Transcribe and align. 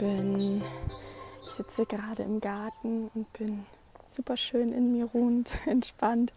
Lieben. 0.00 0.62
Ich 1.42 1.48
sitze 1.48 1.84
gerade 1.84 2.22
im 2.22 2.40
Garten 2.40 3.10
und 3.14 3.32
bin 3.34 3.66
super 4.06 4.36
schön 4.36 4.72
in 4.72 4.92
mir 4.92 5.04
ruhend, 5.04 5.58
entspannt, 5.66 6.32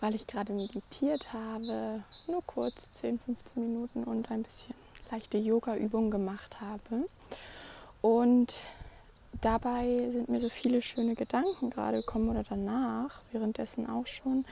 weil 0.00 0.14
ich 0.14 0.26
gerade 0.26 0.52
meditiert 0.52 1.32
habe, 1.32 2.04
nur 2.26 2.42
kurz 2.42 2.92
10, 2.92 3.18
15 3.18 3.64
Minuten 3.66 4.04
und 4.04 4.30
ein 4.30 4.42
bisschen 4.42 4.74
leichte 5.10 5.38
Yoga-Übungen 5.38 6.10
gemacht 6.10 6.60
habe. 6.60 7.08
Und 8.02 8.58
dabei 9.46 10.10
sind 10.10 10.28
mir 10.28 10.40
so 10.40 10.48
viele 10.48 10.82
schöne 10.82 11.14
Gedanken 11.14 11.70
gerade 11.70 11.98
gekommen 11.98 12.28
oder 12.30 12.42
danach, 12.42 13.22
währenddessen 13.30 13.88
auch 13.88 14.06
schon, 14.06 14.44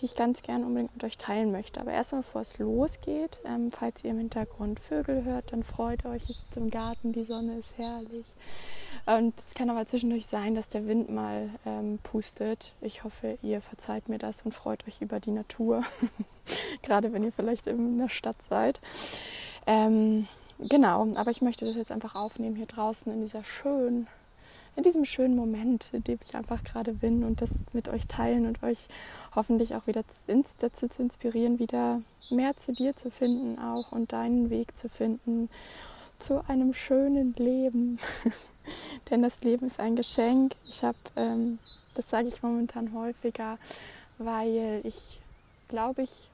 die 0.00 0.06
ich 0.06 0.16
ganz 0.16 0.42
gerne 0.42 0.66
unbedingt 0.66 0.92
mit 0.92 1.04
euch 1.04 1.16
teilen 1.16 1.52
möchte. 1.52 1.80
Aber 1.80 1.92
erstmal, 1.92 2.22
bevor 2.22 2.40
es 2.40 2.58
losgeht, 2.58 3.38
ähm, 3.44 3.70
falls 3.70 4.02
ihr 4.02 4.10
im 4.10 4.18
Hintergrund 4.18 4.80
Vögel 4.80 5.22
hört, 5.24 5.52
dann 5.52 5.62
freut 5.62 6.04
euch, 6.04 6.24
es 6.24 6.30
ist 6.30 6.56
im 6.56 6.68
Garten, 6.70 7.12
die 7.12 7.22
Sonne 7.22 7.58
ist 7.58 7.78
herrlich. 7.78 8.26
Und 9.06 9.34
es 9.46 9.54
kann 9.54 9.70
aber 9.70 9.86
zwischendurch 9.86 10.26
sein, 10.26 10.56
dass 10.56 10.68
der 10.68 10.86
Wind 10.88 11.10
mal 11.10 11.50
ähm, 11.64 12.00
pustet. 12.02 12.74
Ich 12.80 13.04
hoffe, 13.04 13.38
ihr 13.42 13.60
verzeiht 13.60 14.08
mir 14.08 14.18
das 14.18 14.42
und 14.42 14.52
freut 14.52 14.86
euch 14.88 15.00
über 15.00 15.20
die 15.20 15.30
Natur, 15.30 15.84
gerade 16.82 17.12
wenn 17.12 17.22
ihr 17.22 17.32
vielleicht 17.32 17.68
in 17.68 17.98
der 17.98 18.08
Stadt 18.08 18.42
seid. 18.42 18.80
Ähm, 19.68 20.26
genau, 20.58 21.06
aber 21.14 21.30
ich 21.30 21.40
möchte 21.40 21.66
das 21.66 21.76
jetzt 21.76 21.92
einfach 21.92 22.16
aufnehmen 22.16 22.56
hier 22.56 22.66
draußen 22.66 23.12
in 23.12 23.20
dieser 23.20 23.44
schönen 23.44 24.08
in 24.76 24.82
diesem 24.82 25.04
schönen 25.04 25.36
Moment, 25.36 25.90
in 25.92 26.04
dem 26.04 26.18
ich 26.24 26.34
einfach 26.34 26.62
gerade 26.64 26.92
bin 26.92 27.24
und 27.24 27.40
das 27.40 27.50
mit 27.72 27.88
euch 27.88 28.06
teilen 28.06 28.46
und 28.46 28.62
euch 28.62 28.88
hoffentlich 29.34 29.74
auch 29.74 29.86
wieder 29.86 30.04
dazu 30.58 30.88
zu 30.88 31.02
inspirieren, 31.02 31.58
wieder 31.58 32.02
mehr 32.30 32.56
zu 32.56 32.72
dir 32.72 32.94
zu 32.96 33.10
finden 33.10 33.58
auch 33.58 33.92
und 33.92 34.12
deinen 34.12 34.50
Weg 34.50 34.76
zu 34.76 34.88
finden 34.88 35.48
zu 36.18 36.46
einem 36.48 36.74
schönen 36.74 37.34
Leben. 37.36 37.98
Denn 39.10 39.22
das 39.22 39.40
Leben 39.40 39.66
ist 39.66 39.80
ein 39.80 39.96
Geschenk. 39.96 40.54
Ich 40.66 40.84
habe, 40.84 40.98
ähm, 41.16 41.58
das 41.94 42.08
sage 42.08 42.28
ich 42.28 42.42
momentan 42.42 42.94
häufiger, 42.94 43.58
weil 44.18 44.80
ich 44.84 45.18
glaube 45.68 46.02
ich 46.02 46.28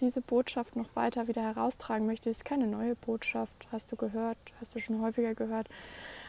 diese 0.00 0.20
Botschaft 0.20 0.76
noch 0.76 0.94
weiter 0.94 1.28
wieder 1.28 1.42
heraustragen 1.42 2.06
möchte. 2.06 2.28
Es 2.28 2.38
ist 2.38 2.44
keine 2.44 2.66
neue 2.66 2.96
Botschaft, 2.96 3.54
hast 3.70 3.92
du 3.92 3.96
gehört, 3.96 4.36
hast 4.60 4.74
du 4.74 4.80
schon 4.80 5.00
häufiger 5.00 5.34
gehört. 5.34 5.68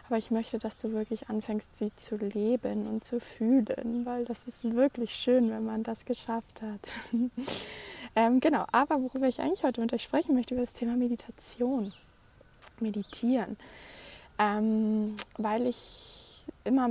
Aber 0.07 0.17
ich 0.17 0.31
möchte, 0.31 0.57
dass 0.57 0.77
du 0.77 0.91
wirklich 0.91 1.29
anfängst, 1.29 1.77
sie 1.77 1.95
zu 1.95 2.17
leben 2.17 2.87
und 2.87 3.03
zu 3.03 3.19
fühlen, 3.19 4.05
weil 4.05 4.25
das 4.25 4.47
ist 4.47 4.63
wirklich 4.63 5.15
schön, 5.15 5.49
wenn 5.49 5.63
man 5.63 5.83
das 5.83 6.05
geschafft 6.05 6.61
hat. 6.61 6.93
ähm, 8.15 8.39
genau, 8.39 8.65
aber 8.71 9.01
worüber 9.01 9.27
ich 9.27 9.39
eigentlich 9.39 9.63
heute 9.63 9.81
mit 9.81 9.93
euch 9.93 10.03
sprechen 10.03 10.35
möchte, 10.35 10.55
über 10.55 10.63
das 10.63 10.73
Thema 10.73 10.97
Meditation. 10.97 11.93
Meditieren. 12.79 13.57
Ähm, 14.39 15.15
weil 15.37 15.67
ich 15.67 16.43
immer 16.63 16.89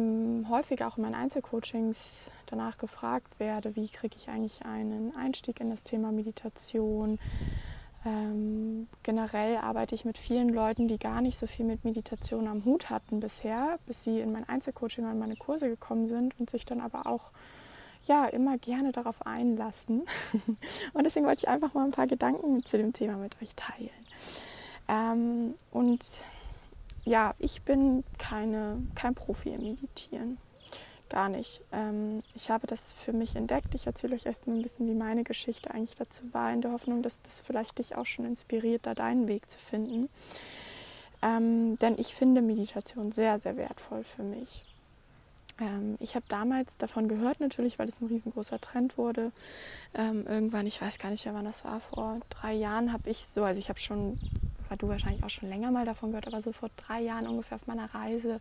häufiger 0.48 0.88
auch 0.88 0.96
in 0.96 1.02
meinen 1.02 1.14
Einzelcoachings 1.14 2.30
danach 2.46 2.78
gefragt 2.78 3.38
werde, 3.38 3.76
wie 3.76 3.88
kriege 3.88 4.16
ich 4.16 4.28
eigentlich 4.28 4.64
einen 4.64 5.14
Einstieg 5.16 5.60
in 5.60 5.70
das 5.70 5.82
Thema 5.82 6.12
Meditation, 6.12 7.18
ähm, 8.04 8.88
generell 9.02 9.58
arbeite 9.58 9.94
ich 9.94 10.04
mit 10.04 10.18
vielen 10.18 10.48
Leuten, 10.48 10.88
die 10.88 10.98
gar 10.98 11.20
nicht 11.20 11.38
so 11.38 11.46
viel 11.46 11.64
mit 11.64 11.84
Meditation 11.84 12.48
am 12.48 12.64
Hut 12.64 12.90
hatten 12.90 13.20
bisher, 13.20 13.78
bis 13.86 14.02
sie 14.02 14.20
in 14.20 14.32
mein 14.32 14.48
Einzelcoaching 14.48 15.04
und 15.04 15.18
meine 15.18 15.36
Kurse 15.36 15.68
gekommen 15.68 16.06
sind 16.06 16.38
und 16.38 16.50
sich 16.50 16.64
dann 16.64 16.80
aber 16.80 17.06
auch 17.06 17.30
ja 18.06 18.26
immer 18.26 18.58
gerne 18.58 18.90
darauf 18.90 19.24
einlassen. 19.24 20.02
und 20.92 21.04
deswegen 21.04 21.26
wollte 21.26 21.44
ich 21.44 21.48
einfach 21.48 21.74
mal 21.74 21.84
ein 21.84 21.92
paar 21.92 22.08
Gedanken 22.08 22.64
zu 22.64 22.76
dem 22.76 22.92
Thema 22.92 23.16
mit 23.16 23.40
euch 23.40 23.54
teilen. 23.54 23.90
Ähm, 24.88 25.54
und 25.70 26.04
ja, 27.04 27.34
ich 27.38 27.62
bin 27.62 28.02
keine, 28.18 28.82
kein 28.96 29.14
Profi 29.14 29.50
im 29.50 29.62
Meditieren 29.62 30.38
gar 31.12 31.28
nicht. 31.28 31.60
Ähm, 31.72 32.22
ich 32.34 32.50
habe 32.50 32.66
das 32.66 32.92
für 32.92 33.12
mich 33.12 33.36
entdeckt. 33.36 33.74
Ich 33.74 33.86
erzähle 33.86 34.16
euch 34.16 34.26
erst 34.26 34.46
mal 34.46 34.54
ein 34.54 34.62
bisschen, 34.62 34.88
wie 34.88 34.94
meine 34.94 35.22
Geschichte 35.22 35.70
eigentlich 35.70 35.94
dazu 35.94 36.22
war, 36.32 36.52
in 36.52 36.62
der 36.62 36.72
Hoffnung, 36.72 37.02
dass 37.02 37.22
das 37.22 37.40
vielleicht 37.40 37.78
dich 37.78 37.94
auch 37.94 38.06
schon 38.06 38.24
inspiriert, 38.24 38.86
da 38.86 38.94
deinen 38.94 39.28
Weg 39.28 39.48
zu 39.48 39.58
finden. 39.58 40.08
Ähm, 41.22 41.78
denn 41.78 41.96
ich 41.98 42.14
finde 42.14 42.42
Meditation 42.42 43.12
sehr, 43.12 43.38
sehr 43.38 43.56
wertvoll 43.56 44.02
für 44.02 44.24
mich. 44.24 44.64
Ähm, 45.60 45.96
ich 46.00 46.14
habe 46.14 46.24
damals 46.28 46.76
davon 46.78 47.08
gehört, 47.08 47.40
natürlich, 47.40 47.78
weil 47.78 47.88
es 47.88 48.00
ein 48.00 48.08
riesengroßer 48.08 48.60
Trend 48.60 48.98
wurde. 48.98 49.30
Ähm, 49.94 50.26
irgendwann, 50.26 50.66
ich 50.66 50.80
weiß 50.80 50.98
gar 50.98 51.10
nicht 51.10 51.24
mehr, 51.24 51.34
wann 51.34 51.44
das 51.44 51.64
war, 51.64 51.78
vor 51.80 52.18
drei 52.30 52.54
Jahren 52.54 52.92
habe 52.92 53.10
ich 53.10 53.26
so, 53.26 53.44
also 53.44 53.60
ich 53.60 53.68
habe 53.68 53.78
schon, 53.78 54.18
war 54.68 54.76
du 54.76 54.88
wahrscheinlich 54.88 55.22
auch 55.22 55.30
schon 55.30 55.48
länger 55.48 55.70
mal 55.70 55.84
davon 55.84 56.10
gehört, 56.10 56.26
aber 56.26 56.40
so 56.40 56.52
vor 56.52 56.70
drei 56.76 57.02
Jahren 57.02 57.28
ungefähr 57.28 57.56
auf 57.56 57.66
meiner 57.66 57.94
Reise 57.94 58.40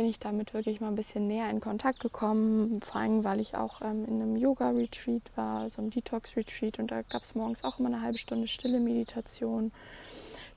bin 0.00 0.08
ich 0.08 0.18
damit 0.18 0.54
wirklich 0.54 0.80
mal 0.80 0.88
ein 0.88 0.94
bisschen 0.94 1.26
näher 1.26 1.50
in 1.50 1.60
Kontakt 1.60 2.00
gekommen. 2.00 2.80
Vor 2.80 3.02
allem, 3.02 3.22
weil 3.22 3.38
ich 3.38 3.54
auch 3.54 3.82
ähm, 3.82 4.06
in 4.06 4.22
einem 4.22 4.34
Yoga-Retreat 4.34 5.20
war, 5.36 5.68
so 5.68 5.82
einem 5.82 5.90
Detox-Retreat. 5.90 6.78
Und 6.78 6.90
da 6.90 7.02
gab 7.02 7.22
es 7.22 7.34
morgens 7.34 7.64
auch 7.64 7.78
immer 7.78 7.90
eine 7.90 8.00
halbe 8.00 8.16
Stunde 8.16 8.48
stille 8.48 8.80
Meditation. 8.80 9.72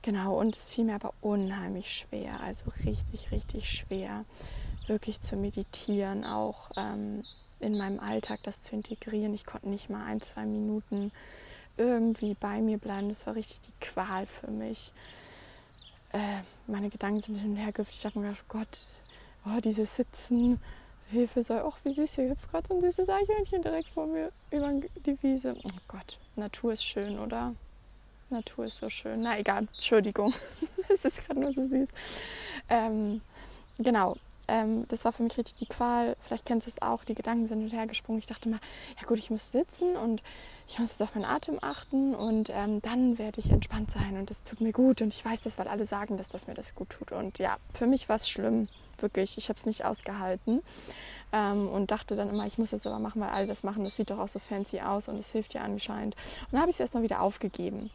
Genau, 0.02 0.40
und 0.40 0.56
es 0.56 0.72
fiel 0.72 0.86
mir 0.86 0.96
aber 0.96 1.14
unheimlich 1.20 1.92
schwer, 1.92 2.40
also 2.40 2.72
richtig, 2.86 3.32
richtig 3.32 3.70
schwer, 3.70 4.24
wirklich 4.88 5.20
zu 5.20 5.36
meditieren, 5.36 6.24
auch 6.24 6.72
ähm, 6.78 7.26
in 7.60 7.78
meinem 7.78 8.00
Alltag 8.00 8.40
das 8.44 8.62
zu 8.62 8.78
integrieren. 8.78 9.34
Ich 9.34 9.46
konnte 9.46 9.68
nicht 9.68 9.90
mal 9.90 10.06
ein, 10.06 10.22
zwei 10.22 10.46
Minuten 10.46 11.12
irgendwie 11.76 12.34
bei 12.34 12.62
mir 12.62 12.78
bleiben. 12.78 13.10
Das 13.10 13.28
war 13.28 13.36
richtig 13.36 13.60
die 13.60 13.86
Qual 13.86 14.26
für 14.26 14.52
mich. 14.52 14.94
Äh, 16.14 16.20
meine 16.66 16.90
Gedanken 16.90 17.20
sind 17.20 17.36
hin 17.36 17.52
und 17.52 17.58
her 17.58 17.74
gehüpft. 17.74 17.96
Ich 17.96 18.02
dachte 18.04 18.20
mir, 18.20 18.32
oh 18.32 18.44
Gott, 18.48 18.80
oh, 19.46 19.60
dieses 19.60 19.96
Sitzen, 19.96 20.60
Hilfe 21.10 21.44
sei, 21.44 21.62
ach, 21.64 21.78
wie 21.84 21.92
süß, 21.92 22.16
hier 22.16 22.30
hüpft 22.30 22.50
gerade 22.50 22.68
so 22.68 22.74
ein 22.74 22.82
süßes 22.82 23.08
Eichhörnchen 23.08 23.62
direkt 23.62 23.90
vor 23.90 24.08
mir 24.08 24.32
über 24.52 24.72
die 25.06 25.22
Wiese. 25.22 25.56
Oh 25.64 25.70
Gott, 25.88 26.20
Natur 26.36 26.74
ist 26.74 26.84
schön, 26.84 27.20
oder? 27.20 27.54
Natur 28.30 28.66
ist 28.66 28.78
so 28.78 28.90
schön. 28.90 29.22
Na 29.22 29.38
egal, 29.38 29.68
Entschuldigung, 29.72 30.34
es 30.90 31.06
ist 31.06 31.26
gerade 31.26 31.40
nur 31.40 31.54
so 31.54 31.64
süß. 31.64 31.90
Ähm, 32.70 33.22
genau, 33.78 34.16
ähm, 34.48 34.88
das 34.88 35.06
war 35.06 35.14
für 35.14 35.24
mich 35.24 35.38
richtig 35.38 35.56
die 35.56 35.66
Qual. 35.68 36.16
Vielleicht 36.20 36.46
kennst 36.46 36.68
du 36.68 36.72
es 36.72 36.82
auch, 36.82 37.04
die 37.04 37.16
Gedanken 37.16 37.48
sind 37.48 37.62
hinterhergesprungen. 37.62 38.20
Ich 38.20 38.26
dachte 38.26 38.50
mal, 38.50 38.60
ja 39.00 39.08
gut, 39.08 39.20
ich 39.20 39.30
muss 39.30 39.52
sitzen 39.52 39.96
und 39.96 40.24
ich 40.68 40.80
muss 40.80 40.90
jetzt 40.90 41.02
auf 41.02 41.16
meinen 41.16 41.26
Atem 41.26 41.60
achten 41.62 42.16
und 42.16 42.50
ähm, 42.52 42.82
dann 42.82 43.18
werde 43.18 43.40
ich 43.40 43.52
entspannt 43.52 43.92
sein 43.92 44.18
und 44.18 44.30
das 44.30 44.44
tut 44.44 44.62
mir 44.62 44.72
gut. 44.72 45.02
Und 45.02 45.14
ich 45.14 45.24
weiß 45.24 45.42
das, 45.42 45.58
weil 45.58 45.68
alle 45.68 45.86
sagen, 45.86 46.18
dass 46.18 46.30
das 46.30 46.48
mir 46.48 46.56
das 46.56 46.74
gut 46.74 46.90
tut. 46.90 47.12
Und 47.12 47.38
ja, 47.38 47.58
für 47.74 47.86
mich 47.88 48.10
war 48.10 48.16
es 48.16 48.28
schlimm 48.28 48.68
wirklich, 49.02 49.38
ich 49.38 49.50
habe 49.50 49.58
es 49.58 49.66
nicht 49.66 49.86
ausgehalten 49.86 50.62
ähm, 51.32 51.68
und 51.68 51.92
dachte 51.92 52.16
dann 52.16 52.30
immer, 52.30 52.46
ich 52.46 52.58
muss 52.58 52.72
das 52.72 52.86
aber 52.86 53.00
machen, 53.00 53.22
weil 53.22 53.30
alle 53.30 53.48
das 53.48 53.64
machen. 53.64 53.84
Das 53.84 53.96
sieht 53.96 54.10
doch 54.10 54.20
auch 54.20 54.28
so 54.28 54.40
fancy 54.40 54.82
aus 54.82 55.10
und 55.10 55.18
es 55.18 55.32
hilft 55.32 55.54
ja 55.54 55.62
anscheinend. 55.62 56.16
Und 56.16 56.54
dann 56.54 56.62
habe 56.62 56.70
ich 56.70 56.76
es 56.76 56.80
erstmal 56.80 57.04
wieder 57.04 57.22
aufgegeben. 57.22 57.90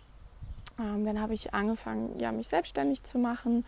Ähm, 0.79 1.05
dann 1.05 1.21
habe 1.21 1.35
ich 1.35 1.55
angefangen, 1.55 2.19
ja, 2.21 2.31
mich 2.33 2.49
selbstständig 2.49 3.03
zu 3.03 3.19
machen. 3.19 3.65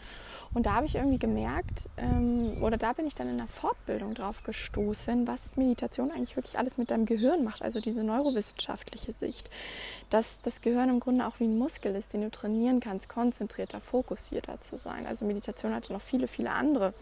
Und 0.55 0.67
da 0.67 0.75
habe 0.75 0.87
ich 0.87 0.95
irgendwie 0.95 1.19
gemerkt, 1.19 1.89
ähm, 1.97 2.63
oder 2.63 2.77
da 2.77 2.93
bin 2.93 3.07
ich 3.07 3.15
dann 3.15 3.29
in 3.29 3.39
einer 3.39 3.49
Fortbildung 3.49 4.15
drauf 4.15 4.43
gestoßen, 4.45 5.27
was 5.27 5.57
Meditation 5.57 6.11
eigentlich 6.11 6.37
wirklich 6.37 6.59
alles 6.59 6.79
mit 6.79 6.91
deinem 6.91 7.07
Gehirn 7.07 7.45
macht. 7.45 7.63
Also 7.63 7.81
diese 7.81 8.05
neurowissenschaftliche 8.05 9.13
Sicht. 9.13 9.51
Dass 10.09 10.41
das 10.43 10.61
Gehirn 10.61 10.89
im 10.89 11.01
Grunde 11.01 11.27
auch 11.27 11.41
wie 11.41 11.45
ein 11.45 11.59
Muskel 11.59 11.97
ist, 11.97 12.13
den 12.13 12.23
du 12.23 12.31
trainieren 12.31 12.81
kannst, 12.81 13.09
konzentrierter, 13.09 13.81
fokussierter 13.81 14.61
zu 14.61 14.77
sein. 14.77 15.07
Also 15.07 15.25
Meditation 15.25 15.75
hat 15.75 15.91
noch 15.91 16.01
viele, 16.01 16.29
viele 16.29 16.53
andere 16.53 16.95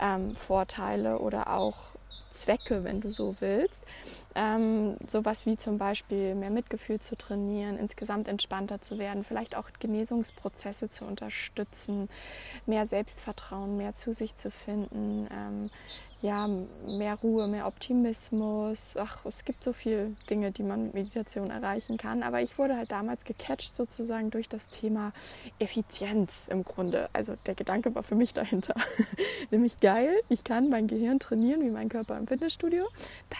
ähm, 0.00 0.34
Vorteile 0.34 1.18
oder 1.20 1.54
auch 1.54 1.90
Zwecke, 2.30 2.84
wenn 2.84 3.00
du 3.00 3.10
so 3.10 3.34
willst. 3.40 3.82
Ähm, 4.34 4.96
sowas 5.06 5.46
wie 5.46 5.56
zum 5.56 5.78
Beispiel 5.78 6.34
mehr 6.34 6.50
Mitgefühl 6.50 7.00
zu 7.00 7.16
trainieren, 7.16 7.78
insgesamt 7.78 8.28
entspannter 8.28 8.80
zu 8.80 8.98
werden, 8.98 9.24
vielleicht 9.24 9.56
auch 9.56 9.70
Genesungsprozesse 9.78 10.90
zu 10.90 11.04
unterstützen, 11.06 12.08
mehr 12.66 12.86
Selbstvertrauen, 12.86 13.76
mehr 13.76 13.94
zu 13.94 14.12
sich 14.12 14.34
zu 14.34 14.50
finden, 14.50 15.26
ähm, 15.32 15.70
ja, 16.22 16.48
mehr 16.48 17.14
Ruhe, 17.16 17.46
mehr 17.46 17.66
Optimismus. 17.66 18.96
Ach, 18.98 19.26
es 19.26 19.44
gibt 19.44 19.62
so 19.62 19.74
viele 19.74 20.12
Dinge, 20.30 20.50
die 20.50 20.62
man 20.62 20.84
mit 20.84 20.94
Meditation 20.94 21.50
erreichen 21.50 21.98
kann. 21.98 22.22
Aber 22.22 22.40
ich 22.40 22.58
wurde 22.58 22.76
halt 22.76 22.90
damals 22.90 23.24
gecatcht 23.24 23.76
sozusagen 23.76 24.30
durch 24.30 24.48
das 24.48 24.68
Thema 24.68 25.12
Effizienz 25.58 26.48
im 26.50 26.64
Grunde. 26.64 27.10
Also 27.12 27.34
der 27.44 27.54
Gedanke 27.54 27.94
war 27.94 28.02
für 28.02 28.14
mich 28.14 28.32
dahinter. 28.32 28.74
Nämlich 29.50 29.80
geil, 29.80 30.10
ich 30.30 30.42
kann 30.42 30.70
mein 30.70 30.86
Gehirn 30.86 31.18
trainieren 31.18 31.62
wie 31.62 31.70
mein 31.70 31.90
Körper 31.90 32.16
im 32.16 32.26
Fitnessstudio, 32.26 32.86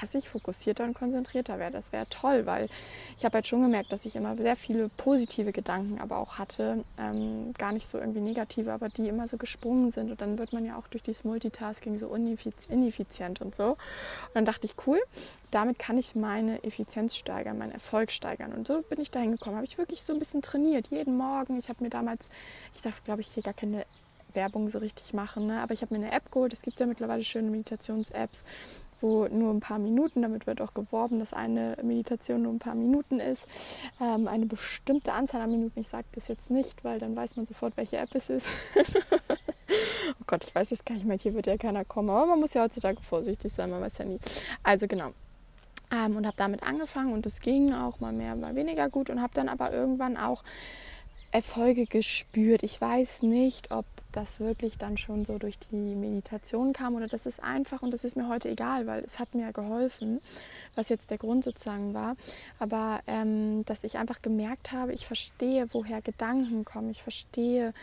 dass 0.01 0.15
ich 0.15 0.29
fokussierter 0.29 0.85
und 0.85 0.95
konzentrierter 0.95 1.59
werde. 1.59 1.73
Das 1.73 1.93
wäre 1.93 2.07
toll, 2.11 2.45
weil 2.45 2.69
ich 3.17 3.25
habe 3.25 3.37
halt 3.37 3.47
schon 3.47 3.63
gemerkt, 3.63 3.91
dass 3.91 4.05
ich 4.05 4.17
immer 4.17 4.37
sehr 4.37 4.55
viele 4.55 4.91
positive 4.91 5.53
Gedanken 5.53 5.99
aber 5.99 6.19
auch 6.19 6.37
hatte. 6.37 6.85
Ähm, 6.99 7.55
gar 7.57 7.73
nicht 7.73 7.87
so 7.87 7.99
irgendwie 7.99 8.21
negative, 8.21 8.71
aber 8.71 8.91
die 8.91 9.09
immer 9.09 9.27
so 9.27 9.39
gesprungen 9.39 9.91
sind. 9.91 10.11
Und 10.11 10.21
dann 10.21 10.39
wird 10.39 10.53
man 10.53 10.67
ja 10.67 10.77
auch 10.77 10.89
durch 10.89 11.03
dieses 11.03 11.25
Multitasking 11.25 11.97
so 11.97 12.09
uneffizient 12.09 12.66
ineffizient 12.69 13.41
und 13.41 13.55
so. 13.55 13.71
Und 13.71 14.35
dann 14.35 14.45
dachte 14.45 14.67
ich, 14.67 14.75
cool, 14.87 15.01
damit 15.51 15.79
kann 15.79 15.99
ich 15.99 16.15
meine 16.15 16.63
Effizienz 16.65 17.17
steigern, 17.17 17.59
meinen 17.59 17.73
Erfolg 17.73 18.11
steigern. 18.11 18.53
Und 18.53 18.67
so 18.67 18.83
bin 18.83 19.01
ich 19.01 19.11
dahin 19.11 19.33
gekommen. 19.33 19.57
Habe 19.57 19.67
ich 19.67 19.79
wirklich 19.79 20.03
so 20.03 20.13
ein 20.13 20.19
bisschen 20.19 20.43
trainiert, 20.43 20.89
jeden 20.89 21.17
Morgen. 21.17 21.59
Ich 21.59 21.69
habe 21.69 21.83
mir 21.83 21.91
damals, 21.91 22.29
ich 22.75 22.83
darf, 22.83 23.03
glaube 23.05 23.21
ich, 23.21 23.29
hier 23.29 23.43
gar 23.43 23.55
keine 23.55 23.85
Werbung 24.37 24.69
so 24.69 24.79
richtig 24.79 25.15
machen, 25.15 25.47
ne? 25.47 25.61
aber 25.61 25.73
ich 25.73 25.83
habe 25.83 25.97
mir 25.97 26.05
eine 26.05 26.15
App 26.15 26.31
geholt. 26.31 26.53
Es 26.53 26.63
gibt 26.63 26.79
ja 26.79 26.87
mittlerweile 26.87 27.25
schöne 27.25 27.51
Meditations-Apps, 27.51 28.45
wo 29.01 29.27
nur 29.27 29.53
ein 29.53 29.61
paar 29.61 29.79
Minuten, 29.81 30.23
damit 30.23 30.47
wird 30.47 30.61
auch 30.61 30.75
geworben, 30.75 31.19
dass 31.19 31.33
eine 31.33 31.77
Meditation 31.83 32.43
nur 32.43 32.53
ein 32.53 32.61
paar 32.61 32.75
Minuten 32.77 33.19
ist. 33.19 33.49
Ähm, 34.01 34.29
eine 34.29 34.47
bestimmte 34.47 35.13
Anzahl 35.13 35.41
an 35.41 35.51
Minuten, 35.51 35.81
ich 35.81 35.89
sage 35.89 36.07
das 36.13 36.29
jetzt 36.29 36.51
nicht, 36.51 36.85
weil 36.85 37.01
dann 37.01 37.17
weiß 37.17 37.37
man 37.37 37.47
sofort, 37.47 37.77
welche 37.77 37.97
App 37.97 38.15
es 38.15 38.31
ist. 38.31 38.49
oh 40.13 40.25
Gott, 40.27 40.45
ich 40.45 40.55
weiß 40.55 40.71
jetzt 40.71 40.87
gar 40.87 40.95
nicht 40.95 41.07
mehr, 41.07 41.19
hier 41.19 41.35
wird 41.35 41.47
ja 41.47 41.57
keiner 41.57 41.85
kommen, 41.85 42.11
aber 42.11 42.27
man 42.27 42.41
muss 42.41 42.55
ja 42.55 42.63
heutzutage 42.63 43.01
vorsichtig 43.03 43.53
sein, 43.53 43.71
man 43.71 43.81
weiß 43.81 43.99
ja 43.99 44.05
nie. 44.05 44.19
Also 44.63 44.87
genau. 44.87 45.13
Ähm, 45.93 46.17
und 46.17 46.27
habe 46.27 46.37
damit 46.37 46.63
angefangen 46.65 47.13
und 47.13 47.27
es 47.27 47.41
ging 47.41 47.73
auch 47.73 48.01
mal 48.01 48.13
mehr, 48.13 48.35
mal 48.35 48.57
weniger 48.57 48.89
gut 48.89 49.09
und 49.09 49.23
habe 49.23 49.35
dann 49.35 49.49
aber 49.49 49.73
irgendwann 49.73 50.17
auch 50.17 50.43
Erfolge 51.31 51.87
gespürt. 51.87 52.63
Ich 52.63 52.81
weiß 52.81 53.23
nicht, 53.23 53.71
ob 53.71 53.85
das 54.13 54.41
wirklich 54.41 54.79
dann 54.79 54.97
schon 54.97 55.25
so 55.25 55.39
durch 55.39 55.59
die 55.59 55.95
Meditation 55.95 56.73
kam 56.73 56.95
oder 56.95 57.07
das 57.07 57.27
ist 57.27 57.43
einfach 57.43 57.83
und 57.83 57.91
das 57.91 58.05
ist 58.05 58.17
mir 58.17 58.29
heute 58.29 58.49
egal, 58.49 58.87
weil 58.87 59.05
es 59.05 59.19
hat 59.19 59.35
mir 59.35 59.53
geholfen, 59.53 60.21
was 60.75 60.89
jetzt 60.89 61.11
der 61.11 61.19
Grund 61.19 61.45
sozusagen 61.45 61.93
war. 61.93 62.17
Aber 62.59 63.01
ähm, 63.07 63.65
dass 63.67 63.85
ich 63.85 63.99
einfach 63.99 64.23
gemerkt 64.23 64.73
habe, 64.73 64.95
ich 64.95 65.07
verstehe, 65.07 65.67
woher 65.73 66.01
Gedanken 66.01 66.65
kommen, 66.65 66.89
ich 66.89 67.03
verstehe, 67.03 67.75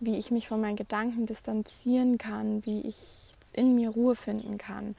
wie 0.00 0.16
ich 0.16 0.30
mich 0.30 0.48
von 0.48 0.60
meinen 0.60 0.76
Gedanken 0.76 1.26
distanzieren 1.26 2.18
kann, 2.18 2.64
wie 2.66 2.80
ich 2.82 3.34
in 3.52 3.74
mir 3.74 3.90
Ruhe 3.90 4.14
finden 4.14 4.58
kann. 4.58 4.94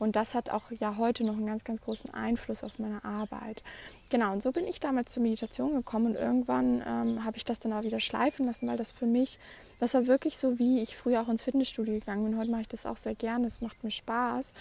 Und 0.00 0.16
das 0.16 0.34
hat 0.34 0.48
auch 0.48 0.70
ja 0.72 0.96
heute 0.96 1.24
noch 1.24 1.34
einen 1.34 1.46
ganz, 1.46 1.62
ganz 1.62 1.82
großen 1.82 2.12
Einfluss 2.14 2.64
auf 2.64 2.78
meine 2.78 3.04
Arbeit. 3.04 3.62
Genau, 4.08 4.32
und 4.32 4.42
so 4.42 4.50
bin 4.50 4.66
ich 4.66 4.80
damals 4.80 5.12
zur 5.12 5.22
Meditation 5.22 5.74
gekommen 5.74 6.06
und 6.06 6.14
irgendwann 6.14 6.82
ähm, 6.86 7.24
habe 7.24 7.36
ich 7.36 7.44
das 7.44 7.60
dann 7.60 7.74
auch 7.74 7.82
wieder 7.82 8.00
schleifen 8.00 8.46
lassen, 8.46 8.66
weil 8.66 8.78
das 8.78 8.92
für 8.92 9.04
mich, 9.04 9.38
das 9.78 9.92
war 9.92 10.06
wirklich 10.06 10.38
so, 10.38 10.58
wie 10.58 10.80
ich 10.80 10.96
früher 10.96 11.20
auch 11.20 11.28
ins 11.28 11.44
Fitnessstudio 11.44 11.92
gegangen 11.92 12.24
bin. 12.24 12.38
Heute 12.38 12.50
mache 12.50 12.62
ich 12.62 12.68
das 12.68 12.86
auch 12.86 12.96
sehr 12.96 13.14
gerne, 13.14 13.46
es 13.46 13.60
macht 13.60 13.84
mir 13.84 13.90
Spaß. 13.90 14.52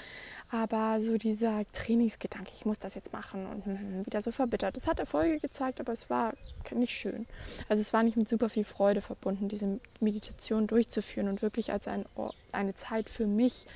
Aber 0.51 0.99
so 0.99 1.17
dieser 1.17 1.63
Trainingsgedanke, 1.71 2.51
ich 2.53 2.65
muss 2.65 2.77
das 2.77 2.95
jetzt 2.95 3.13
machen 3.13 3.47
und 3.47 3.65
hm, 3.65 3.79
hm, 3.79 4.05
wieder 4.05 4.21
so 4.21 4.31
verbittert. 4.31 4.75
Es 4.75 4.87
hat 4.87 4.99
Erfolge 4.99 5.39
gezeigt, 5.39 5.79
aber 5.79 5.93
es 5.93 6.09
war 6.09 6.33
nicht 6.71 6.93
schön. 6.93 7.27
Also 7.69 7.79
es 7.79 7.93
war 7.93 8.03
nicht 8.03 8.17
mit 8.17 8.27
super 8.27 8.49
viel 8.49 8.65
Freude 8.65 8.99
verbunden, 8.99 9.47
diese 9.47 9.79
Meditation 10.01 10.67
durchzuführen 10.67 11.29
und 11.29 11.41
wirklich 11.41 11.71
als 11.71 11.87
ein, 11.87 12.05
eine 12.51 12.75
Zeit 12.75 13.09
für 13.09 13.25
mich 13.25 13.67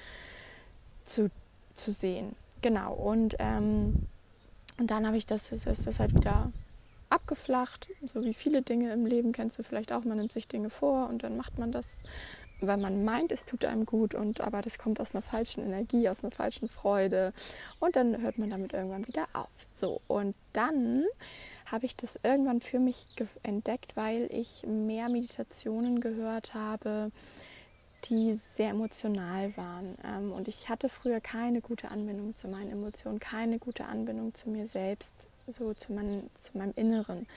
zu 1.05 1.29
zu 1.73 1.91
sehen. 1.91 2.35
Genau, 2.61 2.93
und, 2.93 3.35
ähm, 3.39 4.07
und 4.79 4.89
dann 4.89 5.05
habe 5.05 5.17
ich 5.17 5.25
das, 5.25 5.51
ist 5.51 5.67
das 5.67 5.99
halt 5.99 6.15
wieder 6.15 6.51
abgeflacht, 7.09 7.87
so 8.05 8.23
wie 8.23 8.33
viele 8.33 8.63
Dinge 8.63 8.91
im 8.91 9.05
Leben 9.05 9.33
kennst 9.33 9.59
du 9.59 9.63
vielleicht 9.63 9.93
auch, 9.93 10.03
man 10.03 10.17
nimmt 10.17 10.31
sich 10.31 10.47
Dinge 10.47 10.69
vor 10.69 11.07
und 11.09 11.23
dann 11.23 11.37
macht 11.37 11.59
man 11.59 11.71
das, 11.71 11.97
weil 12.59 12.77
man 12.77 13.05
meint, 13.05 13.31
es 13.31 13.45
tut 13.45 13.65
einem 13.65 13.85
gut 13.85 14.15
und 14.15 14.41
aber 14.41 14.61
das 14.61 14.79
kommt 14.79 14.99
aus 14.99 15.13
einer 15.13 15.21
falschen 15.21 15.63
Energie, 15.63 16.09
aus 16.09 16.23
einer 16.23 16.31
falschen 16.31 16.69
Freude 16.69 17.33
und 17.79 17.95
dann 17.95 18.19
hört 18.21 18.39
man 18.39 18.49
damit 18.49 18.73
irgendwann 18.73 19.07
wieder 19.07 19.27
auf. 19.33 19.49
So 19.75 20.01
und 20.07 20.35
dann 20.53 21.05
habe 21.71 21.85
ich 21.85 21.95
das 21.95 22.19
irgendwann 22.23 22.61
für 22.61 22.79
mich 22.79 23.05
entdeckt, 23.43 23.95
weil 23.95 24.27
ich 24.31 24.65
mehr 24.65 25.09
Meditationen 25.09 26.01
gehört 26.01 26.53
habe, 26.53 27.11
die 28.05 28.33
sehr 28.33 28.69
emotional 28.69 29.55
waren. 29.57 29.97
Ähm, 30.03 30.31
und 30.31 30.47
ich 30.47 30.69
hatte 30.69 30.89
früher 30.89 31.21
keine 31.21 31.61
gute 31.61 31.89
Anbindung 31.89 32.35
zu 32.35 32.47
meinen 32.47 32.71
Emotionen, 32.71 33.19
keine 33.19 33.59
gute 33.59 33.85
Anbindung 33.85 34.33
zu 34.33 34.49
mir 34.49 34.67
selbst, 34.67 35.27
so 35.47 35.73
zu, 35.73 35.93
mein, 35.93 36.29
zu 36.39 36.57
meinem 36.57 36.73
Inneren. 36.75 37.27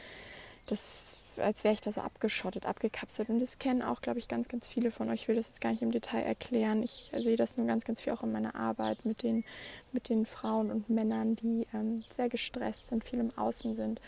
Das, 0.67 1.19
als 1.39 1.63
wäre 1.63 1.75
ich 1.75 1.81
da 1.81 1.93
so 1.93 2.01
abgeschottet, 2.01 2.67
abgekapselt. 2.67 3.29
Und 3.29 3.41
das 3.41 3.59
kennen 3.59 3.83
auch, 3.83 4.01
glaube 4.01 4.19
ich, 4.19 4.27
ganz, 4.27 4.49
ganz 4.49 4.67
viele 4.67 4.91
von 4.91 5.09
euch. 5.11 5.23
Ich 5.23 5.29
will 5.29 5.37
das 5.37 5.47
jetzt 5.47 5.61
gar 5.61 5.71
nicht 5.71 5.83
im 5.83 5.93
Detail 5.93 6.23
erklären. 6.23 6.83
Ich 6.83 7.13
sehe 7.17 7.37
das 7.37 7.57
nur 7.57 7.67
ganz, 7.67 7.85
ganz 7.85 8.01
viel 8.01 8.13
auch 8.13 8.25
in 8.25 8.33
meiner 8.33 8.57
Arbeit 8.57 9.05
mit 9.05 9.23
den, 9.23 9.45
mit 9.93 10.09
den 10.09 10.27
Frauen 10.27 10.71
und 10.71 10.91
Männern, 10.91 11.37
die 11.37 11.67
ähm, 11.73 12.05
sehr 12.17 12.29
gestresst 12.29 12.89
sind, 12.89 13.05
viel 13.05 13.21
im 13.21 13.37
Außen 13.37 13.75
sind. 13.75 14.01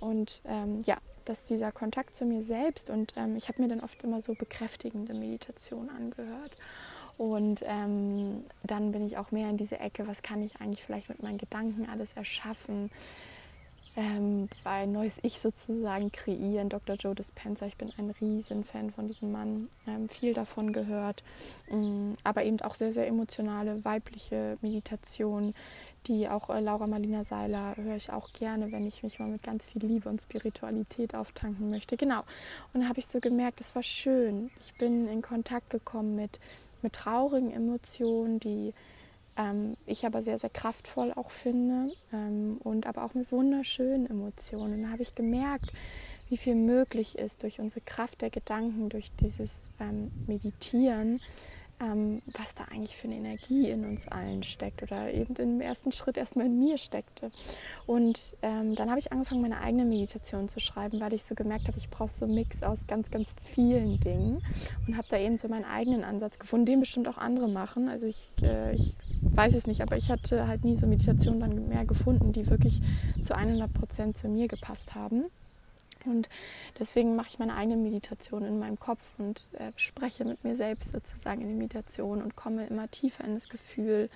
Und 0.00 0.40
ähm, 0.46 0.80
ja, 0.86 0.96
dass 1.28 1.44
dieser 1.44 1.72
Kontakt 1.72 2.14
zu 2.14 2.24
mir 2.24 2.42
selbst 2.42 2.90
und 2.90 3.14
ähm, 3.16 3.36
ich 3.36 3.48
habe 3.48 3.62
mir 3.62 3.68
dann 3.68 3.80
oft 3.80 4.02
immer 4.04 4.20
so 4.20 4.34
bekräftigende 4.34 5.14
Meditation 5.14 5.90
angehört. 5.90 6.52
Und 7.16 7.64
ähm, 7.66 8.44
dann 8.62 8.92
bin 8.92 9.04
ich 9.04 9.18
auch 9.18 9.32
mehr 9.32 9.50
in 9.50 9.56
diese 9.56 9.80
Ecke, 9.80 10.06
was 10.06 10.22
kann 10.22 10.40
ich 10.40 10.60
eigentlich 10.60 10.84
vielleicht 10.84 11.08
mit 11.08 11.20
meinen 11.20 11.38
Gedanken 11.38 11.88
alles 11.90 12.12
erschaffen, 12.12 12.90
ähm, 13.98 14.48
ein 14.62 14.92
neues 14.92 15.18
Ich 15.22 15.40
sozusagen 15.40 16.12
kreieren. 16.12 16.68
Dr. 16.68 16.94
Joe 16.94 17.16
Dispenza, 17.16 17.66
ich 17.66 17.76
bin 17.76 17.92
ein 17.98 18.10
Riesenfan 18.20 18.92
von 18.92 19.08
diesem 19.08 19.32
Mann, 19.32 19.68
ähm, 19.88 20.08
viel 20.08 20.34
davon 20.34 20.72
gehört, 20.72 21.24
ähm, 21.68 22.12
aber 22.22 22.44
eben 22.44 22.60
auch 22.60 22.74
sehr, 22.74 22.92
sehr 22.92 23.08
emotionale 23.08 23.84
weibliche 23.84 24.54
Meditation, 24.62 25.52
die 26.06 26.28
auch 26.28 26.48
äh, 26.48 26.60
Laura 26.60 26.86
Marlina 26.86 27.24
Seiler 27.24 27.76
höre 27.76 27.96
ich 27.96 28.12
auch 28.12 28.32
gerne, 28.32 28.70
wenn 28.70 28.86
ich 28.86 29.02
mich 29.02 29.18
mal 29.18 29.28
mit 29.28 29.42
ganz 29.42 29.66
viel 29.66 29.84
Liebe 29.84 30.08
und 30.08 30.22
Spiritualität 30.22 31.16
auftanken 31.16 31.68
möchte. 31.68 31.96
Genau. 31.96 32.20
Und 32.72 32.80
dann 32.80 32.88
habe 32.88 33.00
ich 33.00 33.08
so 33.08 33.18
gemerkt, 33.18 33.60
es 33.60 33.74
war 33.74 33.82
schön. 33.82 34.52
Ich 34.60 34.74
bin 34.74 35.08
in 35.08 35.22
Kontakt 35.22 35.70
gekommen 35.70 36.14
mit, 36.14 36.38
mit 36.82 36.92
traurigen 36.92 37.50
Emotionen, 37.50 38.38
die 38.38 38.74
ähm, 39.38 39.76
ich 39.86 40.04
aber 40.04 40.20
sehr, 40.20 40.38
sehr 40.38 40.50
kraftvoll 40.50 41.12
auch 41.14 41.30
finde 41.30 41.92
ähm, 42.12 42.58
und 42.64 42.86
aber 42.86 43.04
auch 43.04 43.14
mit 43.14 43.30
wunderschönen 43.32 44.10
Emotionen. 44.10 44.82
Dann 44.82 44.92
habe 44.92 45.02
ich 45.02 45.14
gemerkt, 45.14 45.72
wie 46.28 46.36
viel 46.36 46.56
möglich 46.56 47.16
ist 47.16 47.42
durch 47.42 47.60
unsere 47.60 47.80
Kraft 47.80 48.20
der 48.20 48.30
Gedanken, 48.30 48.88
durch 48.90 49.12
dieses 49.20 49.70
ähm, 49.80 50.10
Meditieren, 50.26 51.20
ähm, 51.80 52.22
was 52.36 52.54
da 52.54 52.64
eigentlich 52.64 52.96
für 52.96 53.06
eine 53.06 53.16
Energie 53.16 53.70
in 53.70 53.84
uns 53.84 54.08
allen 54.08 54.42
steckt 54.42 54.82
oder 54.82 55.12
eben 55.12 55.34
im 55.36 55.60
ersten 55.60 55.92
Schritt 55.92 56.16
erstmal 56.16 56.46
in 56.46 56.58
mir 56.58 56.78
steckte. 56.78 57.30
Und 57.86 58.36
ähm, 58.42 58.74
dann 58.74 58.90
habe 58.90 58.98
ich 58.98 59.12
angefangen, 59.12 59.42
meine 59.42 59.60
eigene 59.60 59.84
Meditation 59.84 60.48
zu 60.48 60.60
schreiben, 60.60 61.00
weil 61.00 61.12
ich 61.12 61.24
so 61.24 61.34
gemerkt 61.34 61.68
habe, 61.68 61.78
ich 61.78 61.88
brauche 61.88 62.08
so 62.08 62.24
einen 62.24 62.34
Mix 62.34 62.62
aus 62.62 62.78
ganz, 62.86 63.10
ganz 63.10 63.34
vielen 63.42 64.00
Dingen 64.00 64.42
und 64.86 64.96
habe 64.96 65.08
da 65.08 65.18
eben 65.18 65.38
so 65.38 65.48
meinen 65.48 65.64
eigenen 65.64 66.04
Ansatz 66.04 66.38
gefunden, 66.38 66.66
den 66.66 66.80
bestimmt 66.80 67.08
auch 67.08 67.18
andere 67.18 67.48
machen. 67.48 67.88
Also 67.88 68.06
ich, 68.06 68.28
äh, 68.42 68.74
ich 68.74 68.94
weiß 69.22 69.54
es 69.54 69.66
nicht, 69.66 69.80
aber 69.80 69.96
ich 69.96 70.10
hatte 70.10 70.46
halt 70.46 70.64
nie 70.64 70.74
so 70.74 70.86
Meditationen 70.86 71.40
dann 71.40 71.68
mehr 71.68 71.84
gefunden, 71.84 72.32
die 72.32 72.48
wirklich 72.48 72.80
zu 73.22 73.36
100 73.36 73.72
Prozent 73.72 74.16
zu 74.16 74.28
mir 74.28 74.48
gepasst 74.48 74.94
haben. 74.94 75.24
Und 76.08 76.28
deswegen 76.78 77.16
mache 77.16 77.28
ich 77.30 77.38
meine 77.38 77.54
eigene 77.54 77.76
Meditation 77.76 78.44
in 78.44 78.58
meinem 78.58 78.78
Kopf 78.78 79.12
und 79.18 79.52
äh, 79.54 79.72
spreche 79.76 80.24
mit 80.24 80.44
mir 80.44 80.56
selbst 80.56 80.92
sozusagen 80.92 81.42
in 81.42 81.48
die 81.48 81.54
Meditation 81.54 82.22
und 82.22 82.36
komme 82.36 82.66
immer 82.66 82.90
tiefer 82.90 83.24
in 83.24 83.34
das 83.34 83.48
Gefühl. 83.48 84.10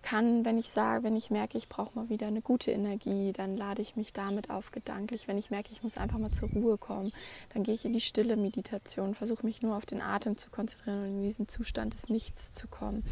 Kann, 0.00 0.44
wenn 0.44 0.58
ich 0.58 0.70
sage, 0.70 1.02
wenn 1.02 1.16
ich 1.16 1.28
merke, 1.28 1.58
ich 1.58 1.68
brauche 1.68 1.98
mal 1.98 2.08
wieder 2.08 2.28
eine 2.28 2.40
gute 2.40 2.70
Energie, 2.70 3.32
dann 3.32 3.56
lade 3.56 3.82
ich 3.82 3.96
mich 3.96 4.12
damit 4.12 4.48
auf 4.48 4.70
gedanklich. 4.70 5.26
Wenn 5.26 5.36
ich 5.36 5.50
merke, 5.50 5.72
ich 5.72 5.82
muss 5.82 5.96
einfach 5.98 6.18
mal 6.18 6.30
zur 6.30 6.48
Ruhe 6.50 6.78
kommen, 6.78 7.12
dann 7.52 7.64
gehe 7.64 7.74
ich 7.74 7.84
in 7.84 7.92
die 7.92 8.00
stille 8.00 8.36
Meditation, 8.36 9.16
versuche 9.16 9.44
mich 9.44 9.60
nur 9.60 9.76
auf 9.76 9.86
den 9.86 10.00
Atem 10.00 10.36
zu 10.36 10.50
konzentrieren 10.50 11.00
und 11.00 11.08
in 11.08 11.22
diesen 11.22 11.48
Zustand 11.48 11.94
des 11.94 12.08
Nichts 12.08 12.52
zu 12.52 12.68
kommen 12.68 13.02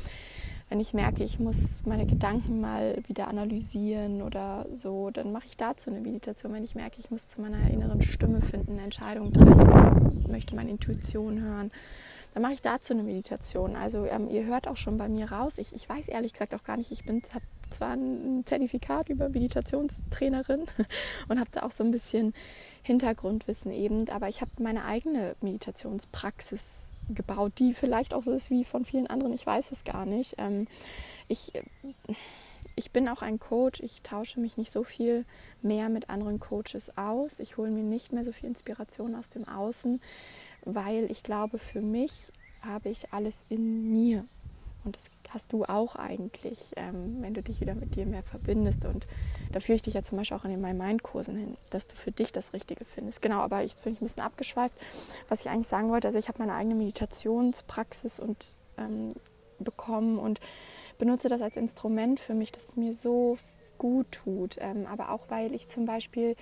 wenn 0.68 0.80
ich 0.80 0.94
merke, 0.94 1.22
ich 1.22 1.38
muss 1.38 1.86
meine 1.86 2.06
Gedanken 2.06 2.60
mal 2.60 2.98
wieder 3.06 3.28
analysieren 3.28 4.20
oder 4.20 4.66
so, 4.72 5.10
dann 5.10 5.30
mache 5.30 5.46
ich 5.46 5.56
dazu 5.56 5.90
eine 5.90 6.00
Meditation. 6.00 6.52
Wenn 6.52 6.64
ich 6.64 6.74
merke, 6.74 6.98
ich 6.98 7.10
muss 7.10 7.28
zu 7.28 7.40
meiner 7.40 7.70
inneren 7.70 8.02
Stimme 8.02 8.40
finden, 8.40 8.72
eine 8.72 8.82
Entscheidung 8.82 9.32
treffen, 9.32 10.24
möchte 10.28 10.56
meine 10.56 10.70
Intuition 10.70 11.40
hören, 11.40 11.70
dann 12.34 12.42
mache 12.42 12.54
ich 12.54 12.62
dazu 12.62 12.94
eine 12.94 13.04
Meditation. 13.04 13.76
Also 13.76 14.06
ähm, 14.06 14.28
ihr 14.28 14.44
hört 14.44 14.66
auch 14.66 14.76
schon 14.76 14.98
bei 14.98 15.08
mir 15.08 15.30
raus. 15.30 15.58
Ich, 15.58 15.72
ich 15.72 15.88
weiß 15.88 16.08
ehrlich 16.08 16.32
gesagt 16.32 16.52
auch 16.54 16.64
gar 16.64 16.76
nicht, 16.76 16.90
ich 16.90 17.04
bin 17.04 17.22
habe 17.32 17.44
zwar 17.70 17.92
ein 17.92 18.44
Zertifikat 18.44 19.08
über 19.08 19.28
Meditationstrainerin 19.28 20.62
und 21.28 21.40
habe 21.40 21.50
da 21.52 21.62
auch 21.62 21.70
so 21.70 21.84
ein 21.84 21.92
bisschen 21.92 22.34
Hintergrundwissen 22.82 23.72
eben, 23.72 24.08
aber 24.10 24.28
ich 24.28 24.40
habe 24.40 24.50
meine 24.60 24.84
eigene 24.84 25.36
Meditationspraxis 25.40 26.90
gebaut, 27.08 27.52
die 27.58 27.72
vielleicht 27.72 28.14
auch 28.14 28.22
so 28.22 28.32
ist 28.32 28.50
wie 28.50 28.64
von 28.64 28.84
vielen 28.84 29.06
anderen. 29.06 29.32
Ich 29.32 29.46
weiß 29.46 29.72
es 29.72 29.84
gar 29.84 30.06
nicht. 30.06 30.34
Ähm, 30.38 30.66
ich, 31.28 31.52
ich 32.74 32.90
bin 32.90 33.08
auch 33.08 33.22
ein 33.22 33.38
Coach. 33.38 33.80
Ich 33.80 34.02
tausche 34.02 34.40
mich 34.40 34.56
nicht 34.56 34.70
so 34.70 34.84
viel 34.84 35.24
mehr 35.62 35.88
mit 35.88 36.10
anderen 36.10 36.40
Coaches 36.40 36.96
aus. 36.96 37.40
Ich 37.40 37.56
hole 37.56 37.70
mir 37.70 37.82
nicht 37.82 38.12
mehr 38.12 38.24
so 38.24 38.32
viel 38.32 38.48
Inspiration 38.48 39.14
aus 39.14 39.28
dem 39.28 39.46
Außen, 39.46 40.00
weil 40.64 41.10
ich 41.10 41.22
glaube, 41.22 41.58
für 41.58 41.80
mich 41.80 42.32
habe 42.60 42.88
ich 42.88 43.12
alles 43.12 43.44
in 43.48 43.90
mir. 43.92 44.26
Und 44.86 44.96
das 44.96 45.10
hast 45.30 45.52
du 45.52 45.64
auch 45.64 45.96
eigentlich, 45.96 46.72
ähm, 46.76 47.18
wenn 47.20 47.34
du 47.34 47.42
dich 47.42 47.60
wieder 47.60 47.74
mit 47.74 47.96
dir 47.96 48.06
mehr 48.06 48.22
verbindest. 48.22 48.86
Und 48.86 49.06
da 49.52 49.60
führe 49.60 49.76
ich 49.76 49.82
dich 49.82 49.94
ja 49.94 50.02
zum 50.02 50.16
Beispiel 50.16 50.36
auch 50.36 50.44
in 50.44 50.52
den 50.52 50.60
My 50.60 50.72
Mind-Kursen 50.72 51.36
hin, 51.36 51.56
dass 51.70 51.86
du 51.86 51.96
für 51.96 52.12
dich 52.12 52.32
das 52.32 52.52
Richtige 52.52 52.84
findest. 52.84 53.20
Genau, 53.20 53.40
aber 53.40 53.60
jetzt 53.60 53.82
bin 53.82 53.92
ich 53.92 54.00
ein 54.00 54.06
bisschen 54.06 54.22
abgeschweift. 54.22 54.74
Was 55.28 55.40
ich 55.40 55.50
eigentlich 55.50 55.68
sagen 55.68 55.90
wollte, 55.90 56.06
also 56.06 56.18
ich 56.18 56.28
habe 56.28 56.38
meine 56.38 56.54
eigene 56.54 56.76
Meditationspraxis 56.76 58.20
und 58.20 58.56
ähm, 58.78 59.12
bekommen 59.58 60.18
und 60.18 60.40
benutze 60.98 61.28
das 61.28 61.42
als 61.42 61.56
Instrument 61.56 62.20
für 62.20 62.34
mich, 62.34 62.52
das 62.52 62.76
mir 62.76 62.92
so 62.92 63.36
gut 63.78 64.12
tut. 64.12 64.56
Ähm, 64.60 64.86
aber 64.86 65.10
auch 65.10 65.26
weil 65.28 65.52
ich 65.52 65.68
zum 65.68 65.84
Beispiel 65.84 66.36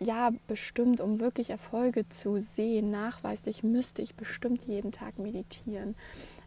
ja, 0.00 0.32
bestimmt, 0.48 1.00
um 1.00 1.20
wirklich 1.20 1.50
Erfolge 1.50 2.06
zu 2.06 2.40
sehen, 2.40 2.90
nachweislich 2.90 3.62
müsste 3.62 4.00
ich 4.00 4.14
bestimmt 4.14 4.64
jeden 4.64 4.92
Tag 4.92 5.18
meditieren. 5.18 5.94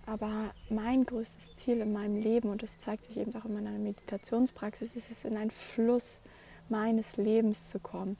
Aber 0.07 0.53
mein 0.69 1.05
größtes 1.05 1.55
Ziel 1.57 1.79
in 1.79 1.93
meinem 1.93 2.17
Leben, 2.17 2.49
und 2.49 2.63
das 2.63 2.79
zeigt 2.79 3.05
sich 3.05 3.17
eben 3.17 3.35
auch 3.35 3.45
in 3.45 3.53
meiner 3.53 3.69
Meditationspraxis, 3.71 4.95
ist 4.95 5.11
es, 5.11 5.23
in 5.23 5.37
einen 5.37 5.51
Fluss 5.51 6.21
meines 6.67 7.15
Lebens 7.17 7.69
zu 7.69 7.79
kommen, 7.79 8.17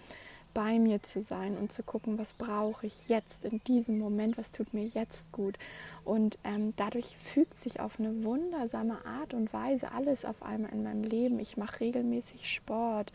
bei 0.54 0.78
mir 0.78 1.02
zu 1.02 1.20
sein 1.20 1.58
und 1.58 1.72
zu 1.72 1.82
gucken, 1.82 2.20
was 2.20 2.36
brauche 2.36 2.86
ich 2.86 3.10
jetzt 3.10 3.44
in 3.44 3.60
diesem 3.64 3.98
Moment, 3.98 4.38
was 4.38 4.52
tut 4.52 4.72
mir 4.72 4.86
jetzt 4.86 5.32
gut. 5.32 5.58
Und 6.06 6.38
ähm, 6.44 6.74
dadurch 6.76 7.18
fügt 7.18 7.58
sich 7.58 7.80
auf 7.80 8.00
eine 8.00 8.24
wundersame 8.24 9.04
Art 9.04 9.34
und 9.34 9.52
Weise 9.52 9.92
alles 9.94 10.26
auf 10.26 10.44
einmal 10.44 10.72
in 10.72 10.84
meinem 10.84 11.04
Leben. 11.04 11.40
Ich 11.40 11.58
mache 11.58 11.80
regelmäßig 11.80 12.48
Sport 12.48 13.12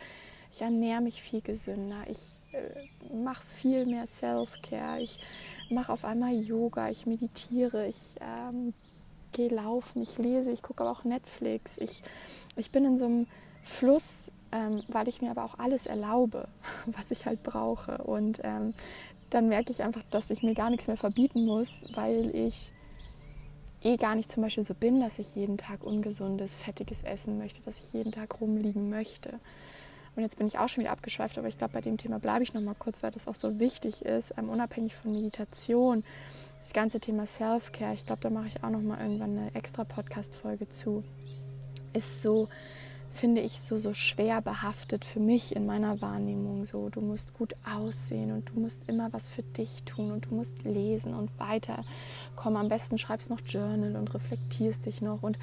ich 0.52 0.60
ernähre 0.60 1.00
mich 1.00 1.22
viel 1.22 1.40
gesünder, 1.40 2.02
ich 2.08 2.38
äh, 2.52 3.14
mache 3.14 3.44
viel 3.44 3.86
mehr 3.86 4.06
Self-Care, 4.06 5.00
ich 5.00 5.18
mache 5.70 5.92
auf 5.92 6.04
einmal 6.04 6.34
Yoga, 6.34 6.88
ich 6.88 7.06
meditiere, 7.06 7.86
ich 7.86 8.16
ähm, 8.20 8.74
gehe 9.32 9.48
laufen, 9.48 10.02
ich 10.02 10.18
lese, 10.18 10.50
ich 10.50 10.62
gucke 10.62 10.82
aber 10.82 10.90
auch 10.90 11.04
Netflix. 11.04 11.78
Ich, 11.78 12.02
ich 12.56 12.70
bin 12.70 12.84
in 12.84 12.98
so 12.98 13.04
einem 13.04 13.26
Fluss, 13.62 14.32
ähm, 14.52 14.82
weil 14.88 15.08
ich 15.08 15.20
mir 15.20 15.30
aber 15.30 15.44
auch 15.44 15.58
alles 15.58 15.86
erlaube, 15.86 16.48
was 16.86 17.10
ich 17.10 17.26
halt 17.26 17.42
brauche. 17.42 17.98
Und 17.98 18.40
ähm, 18.42 18.74
dann 19.30 19.48
merke 19.48 19.70
ich 19.70 19.82
einfach, 19.82 20.02
dass 20.10 20.30
ich 20.30 20.42
mir 20.42 20.54
gar 20.54 20.70
nichts 20.70 20.86
mehr 20.86 20.96
verbieten 20.96 21.44
muss, 21.44 21.84
weil 21.94 22.34
ich 22.34 22.72
eh 23.82 23.96
gar 23.96 24.14
nicht 24.14 24.30
zum 24.30 24.42
Beispiel 24.42 24.64
so 24.64 24.74
bin, 24.74 25.00
dass 25.00 25.18
ich 25.18 25.34
jeden 25.34 25.58
Tag 25.58 25.84
ungesundes, 25.84 26.56
fettiges 26.56 27.02
essen 27.02 27.38
möchte, 27.38 27.60
dass 27.62 27.78
ich 27.78 27.92
jeden 27.92 28.12
Tag 28.12 28.40
rumliegen 28.40 28.88
möchte. 28.90 29.38
Und 30.18 30.24
jetzt 30.24 30.36
bin 30.36 30.48
ich 30.48 30.58
auch 30.58 30.68
schon 30.68 30.82
wieder 30.82 30.90
abgeschweift, 30.90 31.38
aber 31.38 31.46
ich 31.46 31.58
glaube, 31.58 31.74
bei 31.74 31.80
dem 31.80 31.96
Thema 31.96 32.18
bleibe 32.18 32.42
ich 32.42 32.52
noch 32.52 32.60
mal 32.60 32.74
kurz, 32.74 33.04
weil 33.04 33.12
das 33.12 33.28
auch 33.28 33.36
so 33.36 33.60
wichtig 33.60 34.02
ist, 34.02 34.34
ähm, 34.36 34.48
unabhängig 34.48 34.96
von 34.96 35.12
Meditation. 35.12 36.02
Das 36.64 36.72
ganze 36.72 36.98
Thema 36.98 37.24
Self-Care, 37.24 37.94
ich 37.94 38.04
glaube, 38.04 38.22
da 38.22 38.28
mache 38.28 38.48
ich 38.48 38.64
auch 38.64 38.70
noch 38.70 38.80
mal 38.80 39.00
irgendwann 39.00 39.38
eine 39.38 39.54
extra 39.54 39.84
Podcast-Folge 39.84 40.68
zu, 40.68 41.04
ist 41.92 42.20
so 42.20 42.48
finde 43.12 43.40
ich, 43.40 43.60
so, 43.60 43.78
so 43.78 43.94
schwer 43.94 44.40
behaftet 44.40 45.04
für 45.04 45.20
mich 45.20 45.54
in 45.54 45.66
meiner 45.66 46.00
Wahrnehmung. 46.00 46.64
So, 46.64 46.88
du 46.88 47.00
musst 47.00 47.34
gut 47.34 47.54
aussehen 47.64 48.32
und 48.32 48.50
du 48.50 48.60
musst 48.60 48.88
immer 48.88 49.12
was 49.12 49.28
für 49.28 49.42
dich 49.42 49.82
tun 49.84 50.10
und 50.10 50.26
du 50.26 50.34
musst 50.34 50.64
lesen 50.64 51.14
und 51.14 51.30
weiterkommen. 51.38 52.58
Am 52.58 52.68
besten 52.68 52.98
schreibst 52.98 53.30
noch 53.30 53.40
Journal 53.46 53.96
und 53.96 54.12
reflektierst 54.14 54.86
dich 54.86 55.00
noch 55.00 55.22
und 55.22 55.38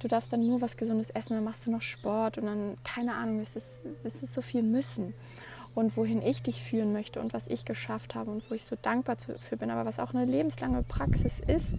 du 0.00 0.08
darfst 0.08 0.32
dann 0.32 0.46
nur 0.46 0.60
was 0.60 0.76
Gesundes 0.76 1.10
essen, 1.10 1.34
dann 1.34 1.44
machst 1.44 1.66
du 1.66 1.70
noch 1.70 1.82
Sport 1.82 2.38
und 2.38 2.46
dann, 2.46 2.76
keine 2.82 3.14
Ahnung, 3.14 3.40
es 3.40 3.54
ist, 3.54 3.82
es 4.02 4.22
ist 4.22 4.34
so 4.34 4.42
viel 4.42 4.62
Müssen. 4.62 5.14
Und 5.72 5.96
wohin 5.96 6.20
ich 6.20 6.42
dich 6.42 6.60
führen 6.60 6.92
möchte 6.92 7.20
und 7.20 7.32
was 7.32 7.46
ich 7.46 7.64
geschafft 7.64 8.16
habe 8.16 8.32
und 8.32 8.50
wo 8.50 8.54
ich 8.54 8.64
so 8.64 8.76
dankbar 8.80 9.16
für 9.38 9.56
bin, 9.56 9.70
aber 9.70 9.84
was 9.84 10.00
auch 10.00 10.12
eine 10.12 10.24
lebenslange 10.24 10.82
Praxis 10.82 11.38
ist, 11.38 11.76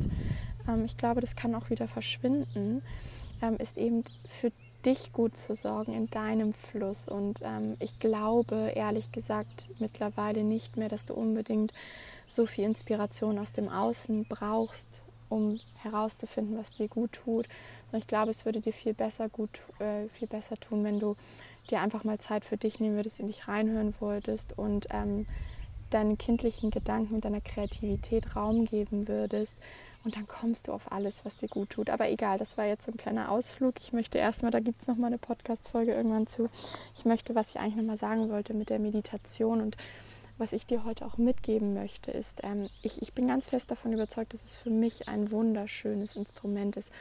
ähm, 0.67 0.85
ich 0.85 0.95
glaube, 0.95 1.19
das 1.19 1.35
kann 1.35 1.53
auch 1.55 1.69
wieder 1.69 1.89
verschwinden, 1.89 2.83
ähm, 3.41 3.57
ist 3.57 3.77
eben 3.77 4.05
für 4.25 4.53
dich 4.85 5.13
gut 5.13 5.37
zu 5.37 5.55
sorgen 5.55 5.93
in 5.93 6.09
deinem 6.09 6.53
Fluss. 6.53 7.07
Und 7.07 7.41
ähm, 7.43 7.75
ich 7.79 7.99
glaube, 7.99 8.71
ehrlich 8.75 9.11
gesagt, 9.11 9.69
mittlerweile 9.79 10.43
nicht 10.43 10.77
mehr, 10.77 10.89
dass 10.89 11.05
du 11.05 11.13
unbedingt 11.13 11.73
so 12.27 12.45
viel 12.45 12.65
Inspiration 12.65 13.37
aus 13.37 13.51
dem 13.51 13.69
Außen 13.69 14.25
brauchst, 14.25 14.87
um 15.31 15.59
herauszufinden, 15.75 16.57
was 16.57 16.73
dir 16.73 16.87
gut 16.87 17.13
tut. 17.13 17.47
Und 17.91 17.99
ich 17.99 18.07
glaube, 18.07 18.31
es 18.31 18.45
würde 18.45 18.61
dir 18.61 18.73
viel 18.73 18.93
besser 18.93 19.29
gut, 19.29 19.61
äh, 19.79 20.07
viel 20.09 20.27
besser 20.27 20.57
tun, 20.57 20.83
wenn 20.83 20.99
du 20.99 21.15
dir 21.69 21.81
einfach 21.81 22.03
mal 22.03 22.19
Zeit 22.19 22.45
für 22.45 22.57
dich 22.57 22.79
nehmen 22.79 22.95
würdest, 22.95 23.19
in 23.19 23.27
dich 23.27 23.47
reinhören 23.47 23.93
würdest 23.99 24.57
und 24.57 24.87
ähm, 24.91 25.25
deinen 25.89 26.17
kindlichen 26.17 26.71
Gedanken 26.71 27.21
deiner 27.21 27.41
Kreativität 27.41 28.35
Raum 28.35 28.65
geben 28.65 29.07
würdest. 29.07 29.55
Und 30.03 30.15
dann 30.15 30.27
kommst 30.27 30.67
du 30.67 30.73
auf 30.73 30.91
alles, 30.91 31.25
was 31.25 31.37
dir 31.37 31.47
gut 31.47 31.71
tut. 31.71 31.89
Aber 31.89 32.09
egal, 32.09 32.37
das 32.37 32.57
war 32.57 32.65
jetzt 32.65 32.87
ein 32.87 32.97
kleiner 32.97 33.29
Ausflug. 33.29 33.75
Ich 33.79 33.93
möchte 33.93 34.17
erstmal, 34.17 34.51
da 34.51 34.59
gibt 34.59 34.81
es 34.81 34.87
nochmal 34.87 35.07
eine 35.07 35.19
Podcast-Folge 35.19 35.93
irgendwann 35.93 36.27
zu. 36.27 36.49
Ich 36.95 37.05
möchte, 37.05 37.35
was 37.35 37.51
ich 37.51 37.59
eigentlich 37.59 37.75
nochmal 37.75 37.97
sagen 37.97 38.29
wollte 38.29 38.53
mit 38.53 38.69
der 38.69 38.79
Meditation 38.79 39.61
und 39.61 39.77
was 40.41 40.53
ich 40.53 40.65
dir 40.65 40.83
heute 40.83 41.05
auch 41.05 41.17
mitgeben 41.17 41.75
möchte, 41.75 42.09
ist, 42.09 42.41
ähm, 42.43 42.67
ich, 42.81 42.99
ich 42.99 43.13
bin 43.13 43.27
ganz 43.27 43.47
fest 43.47 43.69
davon 43.69 43.93
überzeugt, 43.93 44.33
dass 44.33 44.43
es 44.43 44.57
für 44.57 44.71
mich 44.71 45.07
ein 45.07 45.29
wunderschönes 45.29 46.15
Instrument 46.15 46.77
ist. 46.77 46.91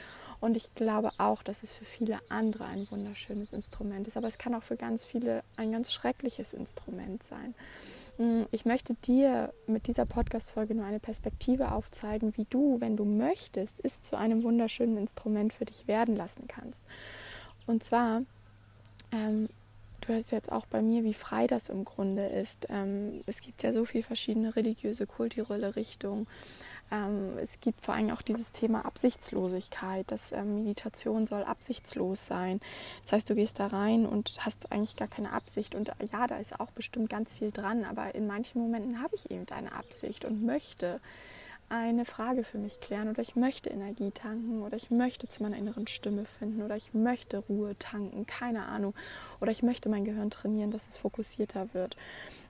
Und 0.41 0.59
ich 0.59 0.75
glaube 0.75 1.11
auch, 1.17 1.43
dass 1.43 1.63
es 1.63 1.73
für 1.73 1.87
viele 1.87 2.19
andere 2.29 2.67
ein 2.67 2.87
wunderschönes 2.91 3.55
Instrument 3.55 4.07
ist. 4.07 4.19
Aber 4.19 4.29
es 4.29 4.37
kann 4.37 4.55
auch 4.55 4.63
für 4.63 4.77
ganz 4.77 5.07
viele 5.07 5.43
ein 5.57 5.73
ganz 5.73 5.91
schreckliches 5.91 6.53
Instrument 6.53 7.23
sein. 7.23 7.55
Mm, 8.19 8.43
ich 8.51 8.67
möchte 8.67 8.93
dir 8.93 9.55
mit 9.67 9.87
dieser 9.87 10.05
Podcast-Folge 10.05 10.75
nur 10.75 10.85
eine 10.85 11.01
Perspektive 11.01 11.73
aufzeigen, 11.73 12.37
wie 12.37 12.47
du, 12.51 12.79
wenn 12.83 12.99
du 12.99 13.07
möchtest, 13.07 13.83
es 13.83 14.03
zu 14.03 14.19
einem 14.19 14.43
wunderschönen 14.43 14.99
Instrument 14.99 15.55
für 15.55 15.65
dich 15.65 15.89
werden 15.89 16.15
lassen 16.15 16.47
kannst. 16.47 16.83
Und 17.67 17.83
zwar, 17.83 18.21
ähm, 19.13 19.49
du 20.01 20.09
hörst 20.09 20.33
jetzt 20.33 20.51
auch 20.51 20.67
bei 20.67 20.83
mir, 20.83 21.05
wie 21.05 21.15
frei 21.15 21.47
das 21.47 21.69
im 21.69 21.85
Grunde 21.85 22.27
ist. 22.27 22.67
Ähm, 22.71 23.23
es 23.27 23.41
gibt 23.41 23.63
ja 23.63 23.73
so 23.73 23.85
viele 23.85 24.03
verschiedene 24.03 24.57
religiöse, 24.57 25.07
kulturelle 25.07 25.77
Richtungen. 25.77 26.27
Ähm, 26.91 27.39
es 27.39 27.61
gibt 27.61 27.85
vor 27.85 27.95
allem 27.95 28.11
auch 28.11 28.23
dieses 28.23 28.53
Thema 28.53 28.85
Absichtslosigkeit, 28.85 30.11
dass 30.11 30.33
ähm, 30.33 30.57
Meditation 30.57 31.27
soll 31.27 31.45
absichtslos 31.45 32.27
sein. 32.27 32.61
Das 33.03 33.13
heißt, 33.13 33.31
du 33.31 33.35
gehst 33.35 33.61
da 33.61 33.69
rein 33.69 34.07
und 34.07 34.39
hast 34.41 34.73
eigentlich 34.73 34.97
gar 34.97 35.09
keine 35.09 35.33
Absicht. 35.33 35.75
Und 35.75 35.93
ja, 36.13 36.27
da 36.27 36.37
ist 36.39 36.59
auch 36.59 36.71
bestimmt 36.73 37.11
ganz 37.11 37.35
viel 37.35 37.51
dran, 37.53 37.85
aber 37.85 38.15
in 38.15 38.27
manchen 38.27 38.61
Momenten 38.61 39.03
habe 39.03 39.15
ich 39.15 39.31
eben 39.31 39.47
eine 39.51 39.73
Absicht 39.73 40.25
und 40.25 40.45
möchte 40.45 41.01
eine 41.71 42.05
Frage 42.05 42.43
für 42.43 42.59
mich 42.59 42.81
klären 42.81 43.09
oder 43.09 43.23
ich 43.23 43.37
möchte 43.37 43.71
Energie 43.71 44.11
tanken 44.11 44.63
oder 44.63 44.77
ich 44.77 44.91
möchte 44.91 45.29
zu 45.29 45.43
meiner 45.43 45.57
inneren 45.57 45.87
Stimme 45.87 46.25
finden 46.25 46.63
oder 46.63 46.77
ich 46.77 46.93
möchte 46.95 47.39
Ruhe 47.39 47.79
tanken, 47.79 48.27
keine 48.27 48.67
Ahnung. 48.67 48.93
Oder 49.41 49.53
ich 49.53 49.63
möchte 49.63 49.89
mein 49.89 50.05
Gehirn 50.05 50.31
trainieren, 50.31 50.73
dass 50.73 50.89
es 50.89 50.97
fokussierter 50.97 51.73
wird. 51.73 51.97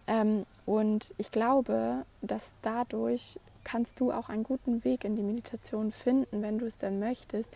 Ähm, 0.07 0.47
und 0.65 1.15
ich 1.19 1.31
glaube, 1.31 2.07
dass 2.23 2.55
dadurch 2.63 3.39
kannst 3.63 4.01
du 4.01 4.11
auch 4.11 4.31
einen 4.31 4.43
guten 4.43 4.85
Weg 4.85 5.05
in 5.05 5.17
die 5.17 5.23
Meditation 5.23 5.93
finden, 5.93 6.41
wenn 6.41 6.59
du 6.59 6.65
es 6.65 6.79
denn 6.79 6.99
möchtest, 6.99 7.51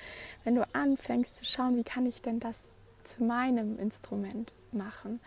wenn 0.44 0.54
du 0.54 0.66
anfängst 0.74 1.38
zu 1.38 1.46
schauen, 1.46 1.78
wie 1.78 1.84
kann 1.84 2.04
ich 2.04 2.20
denn 2.20 2.40
das 2.40 2.62
zu 3.04 3.24
meinem 3.24 3.78
Instrument 3.78 4.52
machen? 4.70 5.20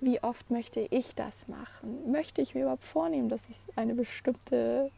Wie 0.00 0.22
oft 0.22 0.50
möchte 0.50 0.80
ich 0.80 1.14
das 1.14 1.46
machen? 1.46 2.10
Möchte 2.10 2.40
ich 2.40 2.54
mir 2.54 2.62
überhaupt 2.62 2.84
vornehmen, 2.84 3.28
dass 3.28 3.48
ich 3.50 3.56
eine 3.76 3.94
bestimmte 3.94 4.90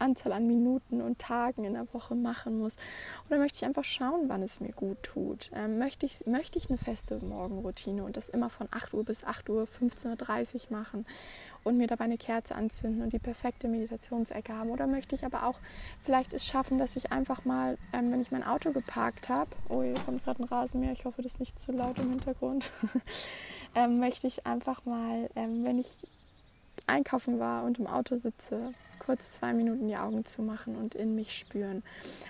Anzahl 0.00 0.32
an 0.32 0.46
Minuten 0.46 1.02
und 1.02 1.18
Tagen 1.18 1.64
in 1.64 1.74
der 1.74 1.92
Woche 1.92 2.14
machen 2.14 2.58
muss? 2.58 2.76
Oder 3.28 3.38
möchte 3.38 3.56
ich 3.56 3.64
einfach 3.64 3.84
schauen, 3.84 4.28
wann 4.28 4.42
es 4.42 4.60
mir 4.60 4.72
gut 4.72 5.02
tut? 5.02 5.50
Ähm, 5.54 5.78
möchte, 5.78 6.06
ich, 6.06 6.26
möchte 6.26 6.58
ich 6.58 6.68
eine 6.68 6.78
feste 6.78 7.24
Morgenroutine 7.24 8.04
und 8.04 8.16
das 8.16 8.28
immer 8.28 8.50
von 8.50 8.68
8 8.70 8.94
Uhr 8.94 9.04
bis 9.04 9.24
8 9.24 9.48
Uhr, 9.50 9.64
15.30 9.64 10.70
Uhr 10.70 10.78
machen 10.78 11.06
und 11.64 11.76
mir 11.76 11.86
dabei 11.86 12.04
eine 12.04 12.18
Kerze 12.18 12.54
anzünden 12.54 13.02
und 13.02 13.12
die 13.12 13.18
perfekte 13.18 13.68
Meditationsecke 13.68 14.52
haben? 14.56 14.70
Oder 14.70 14.86
möchte 14.86 15.14
ich 15.14 15.24
aber 15.24 15.46
auch 15.46 15.58
vielleicht 16.02 16.34
es 16.34 16.46
schaffen, 16.46 16.78
dass 16.78 16.96
ich 16.96 17.12
einfach 17.12 17.44
mal, 17.44 17.78
ähm, 17.92 18.12
wenn 18.12 18.20
ich 18.20 18.30
mein 18.30 18.44
Auto 18.44 18.72
geparkt 18.72 19.28
habe, 19.28 19.50
oh, 19.68 19.82
hier 19.82 19.94
kommt 19.94 20.24
gerade 20.24 20.42
ein 20.42 20.46
Rasenmäher, 20.46 20.92
ich 20.92 21.04
hoffe, 21.04 21.22
das 21.22 21.32
ist 21.32 21.40
nicht 21.40 21.58
zu 21.58 21.72
laut 21.72 21.98
im 21.98 22.10
Hintergrund, 22.10 22.70
ähm, 23.74 23.98
möchte 23.98 24.26
ich 24.26 24.46
einfach 24.46 24.84
mal, 24.84 25.28
ähm, 25.36 25.64
wenn 25.64 25.78
ich 25.78 25.96
einkaufen 26.86 27.38
war 27.38 27.64
und 27.64 27.78
im 27.78 27.86
Auto 27.86 28.16
sitze, 28.16 28.74
kurz 29.04 29.32
zwei 29.32 29.52
Minuten 29.52 29.88
die 29.88 29.96
Augen 29.96 30.24
zu 30.24 30.42
machen 30.42 30.76
und 30.76 30.94
in 30.94 31.14
mich 31.14 31.36
spüren. 31.36 31.82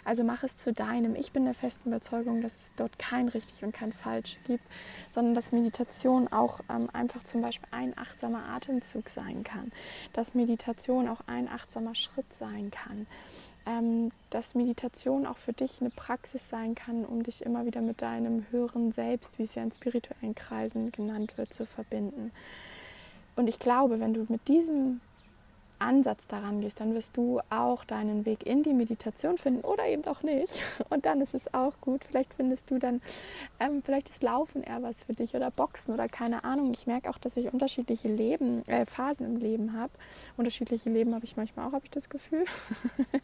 Also 0.05 0.25
mach 0.25 0.43
es 0.43 0.57
zu 0.57 0.73
deinem. 0.73 1.15
Ich 1.15 1.33
bin 1.33 1.45
der 1.45 1.55
festen 1.55 1.91
Überzeugung, 1.91 2.41
dass 2.41 2.57
es 2.57 2.73
dort 2.77 2.99
kein 2.99 3.29
richtig 3.29 3.63
und 3.63 3.73
kein 3.73 3.93
falsch 3.93 4.39
gibt, 4.47 4.65
sondern 5.11 5.35
dass 5.35 5.53
Meditation 5.53 6.29
auch 6.29 6.61
ähm, 6.71 6.89
einfach 6.93 7.25
zum 7.25 7.43
Beispiel 7.43 7.69
ein 7.73 7.97
achtsamer 7.99 8.49
Atemzug 8.49 9.11
sein 9.11 9.45
kann, 9.45 9.71
dass 10.15 10.35
Meditation 10.35 11.09
auch 11.09 11.21
ein 11.27 11.49
achtsamer 11.49 11.95
Schritt 11.95 12.33
sein 12.39 12.71
kann. 12.71 13.07
Ähm, 13.65 14.11
dass 14.31 14.57
Meditation 14.57 15.25
auch 15.25 15.37
für 15.37 15.53
dich 15.53 15.81
eine 15.81 15.91
Praxis 15.91 16.49
sein 16.49 16.75
kann, 16.75 17.05
um 17.05 17.23
dich 17.23 17.47
immer 17.47 17.65
wieder 17.65 17.81
mit 17.81 18.03
deinem 18.03 18.45
höheren 18.51 18.91
Selbst, 18.91 19.39
wie 19.39 19.45
es 19.45 19.55
ja 19.55 19.63
in 19.63 19.71
spirituellen 19.71 20.35
Kreisen 20.35 20.91
genannt 20.91 21.39
wird, 21.39 21.53
zu 21.53 21.65
verbinden. 21.65 22.33
Und 23.37 23.47
ich 23.47 23.61
glaube, 23.61 24.01
wenn 24.01 24.15
du 24.15 24.27
mit 24.29 24.49
diesem 24.49 25.01
Ansatz 25.83 26.27
daran 26.27 26.61
gehst, 26.61 26.81
dann 26.81 26.95
wirst 26.95 27.17
du 27.17 27.41
auch 27.51 27.85
deinen 27.85 28.25
Weg 28.25 28.47
in 28.47 28.63
die 28.63 28.73
Meditation 28.73 29.39
finden 29.39 29.63
oder 29.63 29.87
eben 29.87 30.05
auch 30.07 30.23
nicht. 30.23 30.61
Und 30.91 31.07
dann 31.07 31.21
ist 31.21 31.35
es 31.35 31.53
auch 31.53 31.81
gut. 31.81 32.05
Vielleicht 32.05 32.35
findest 32.35 32.71
du 32.71 32.79
dann, 32.79 33.03
ähm, 33.61 33.83
vielleicht 33.85 34.09
ist 34.09 34.23
Laufen 34.23 34.63
eher 34.63 34.83
was 34.83 35.03
für 35.03 35.15
dich 35.15 35.35
oder 35.35 35.51
Boxen 35.51 35.93
oder 35.93 36.09
keine 36.09 36.45
Ahnung. 36.45 36.73
Ich 36.73 36.87
merke 36.87 37.11
auch, 37.11 37.19
dass 37.19 37.37
ich 37.37 37.53
unterschiedliche 37.53 38.09
Leben, 38.09 38.67
äh, 38.69 38.87
Phasen 38.87 39.27
im 39.27 39.37
Leben 39.37 39.73
habe. 39.73 39.93
Unterschiedliche 40.37 40.91
Leben 40.91 41.15
habe 41.15 41.25
ich 41.25 41.37
manchmal 41.37 41.69
auch, 41.69 41.73
habe 41.73 41.85
ich 41.85 41.91
das 41.91 42.09
Gefühl. 42.09 42.45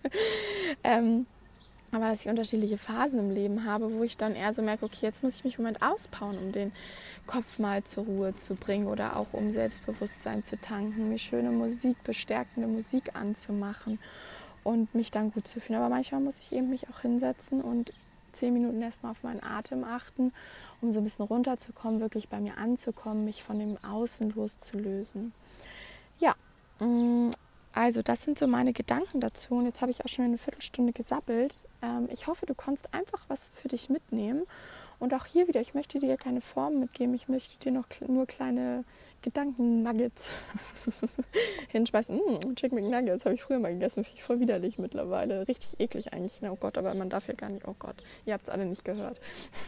ähm, 0.85 1.27
aber 1.91 2.09
dass 2.09 2.23
ich 2.23 2.29
unterschiedliche 2.29 2.77
Phasen 2.77 3.19
im 3.19 3.31
Leben 3.31 3.65
habe, 3.65 3.93
wo 3.93 4.03
ich 4.03 4.17
dann 4.17 4.35
eher 4.35 4.53
so 4.53 4.63
merke, 4.63 4.85
okay, 4.85 5.07
jetzt 5.07 5.23
muss 5.23 5.37
ich 5.37 5.45
mich 5.45 5.59
im 5.59 5.65
Moment 5.65 5.83
auspowern, 5.83 6.39
um 6.39 6.53
den 6.53 6.73
Kopf 7.27 7.59
mal 7.59 7.83
zur 7.85 8.05
Ruhe 8.05 8.37
zu 8.37 8.55
bringen 8.55 8.87
oder 8.87 9.17
auch 9.17 9.33
um 9.33 9.51
Selbstbewusstsein 9.51 10.45
zu 10.45 10.61
tanken, 10.61 11.09
mir 11.09 11.19
schöne 11.19 11.51
Musik, 11.51 12.03
bestärkende 12.05 12.69
Musik 12.69 13.15
anzumachen 13.15 13.99
und 14.65 14.95
mich 14.95 15.11
dann 15.11 15.31
gut 15.31 15.49
zu 15.49 15.61
fühlen. 15.61 15.79
Aber 15.79 15.89
manchmal 15.89 16.21
muss 16.21 16.39
ich 16.41 16.53
eben 16.53 16.69
mich 16.69 16.89
auch 16.91 17.01
hinsetzen 17.01 17.63
und 17.63 17.93
zehn 18.33 18.53
Minuten 18.53 18.83
erstmal 18.83 19.13
auf 19.13 19.23
meinen 19.23 19.43
Atem 19.43 19.85
achten, 19.85 20.33
um 20.81 20.93
so 20.93 21.01
ein 21.01 21.05
bisschen 21.05 21.25
runterzukommen, 21.25 22.01
wirklich 22.01 22.29
bei 22.29 22.41
mir 22.41 22.59
anzukommen, 22.59 23.25
mich 23.25 23.43
von 23.43 23.59
dem 23.59 23.83
Außen 23.83 24.31
loszulösen. 24.31 25.33
Ja, 26.19 26.35
mm, 26.81 27.31
also, 27.73 28.03
das 28.03 28.25
sind 28.25 28.39
so 28.39 28.47
meine 28.47 28.73
Gedanken 28.73 29.21
dazu. 29.21 29.55
Und 29.55 29.67
jetzt 29.67 29.83
habe 29.83 29.91
ich 29.91 30.05
auch 30.05 30.09
schon 30.09 30.25
eine 30.25 30.39
Viertelstunde 30.39 30.93
gesabbelt. 30.93 31.55
Ähm, 31.83 32.09
ich 32.11 32.27
hoffe, 32.27 32.47
du 32.47 32.55
konntest 32.55 32.93
einfach 32.93 33.25
was 33.29 33.51
für 33.51 33.69
dich 33.69 33.89
mitnehmen. 33.91 34.45
Und 34.99 35.15
auch 35.15 35.27
hier 35.27 35.49
wieder, 35.49 35.61
ich 35.61 35.75
möchte 35.75 35.99
dir 35.99 36.17
keine 36.17 36.41
Form 36.41 36.81
mitgeben. 36.81 37.15
Ich 37.15 37.29
möchte 37.29 37.57
dir 37.59 37.73
noch 37.73 37.87
nur 38.07 38.27
kleine 38.27 38.85
Gedanken-Nuggets 39.23 40.33
hinschmeißen. 41.69 42.17
Mm, 42.17 42.55
Chicken 42.55 42.77
McNuggets 42.77 43.25
habe 43.25 43.35
ich 43.35 43.43
früher 43.43 43.59
mal 43.59 43.73
gegessen, 43.73 44.05
finde 44.05 44.19
ich 44.19 44.23
voll 44.23 44.41
widerlich 44.41 44.79
mittlerweile. 44.79 45.47
Richtig 45.49 45.81
eklig 45.81 46.13
eigentlich. 46.13 46.41
oh 46.43 46.57
Gott, 46.57 46.79
aber 46.79 46.95
man 46.95 47.11
darf 47.11 47.27
ja 47.29 47.35
gar 47.35 47.51
nicht. 47.51 47.67
Oh 47.67 47.75
Gott, 47.79 47.97
ihr 48.27 48.35
habt 48.35 48.49
es 48.49 48.49
alle 48.49 48.65
nicht 48.65 48.85
gehört. 48.85 49.21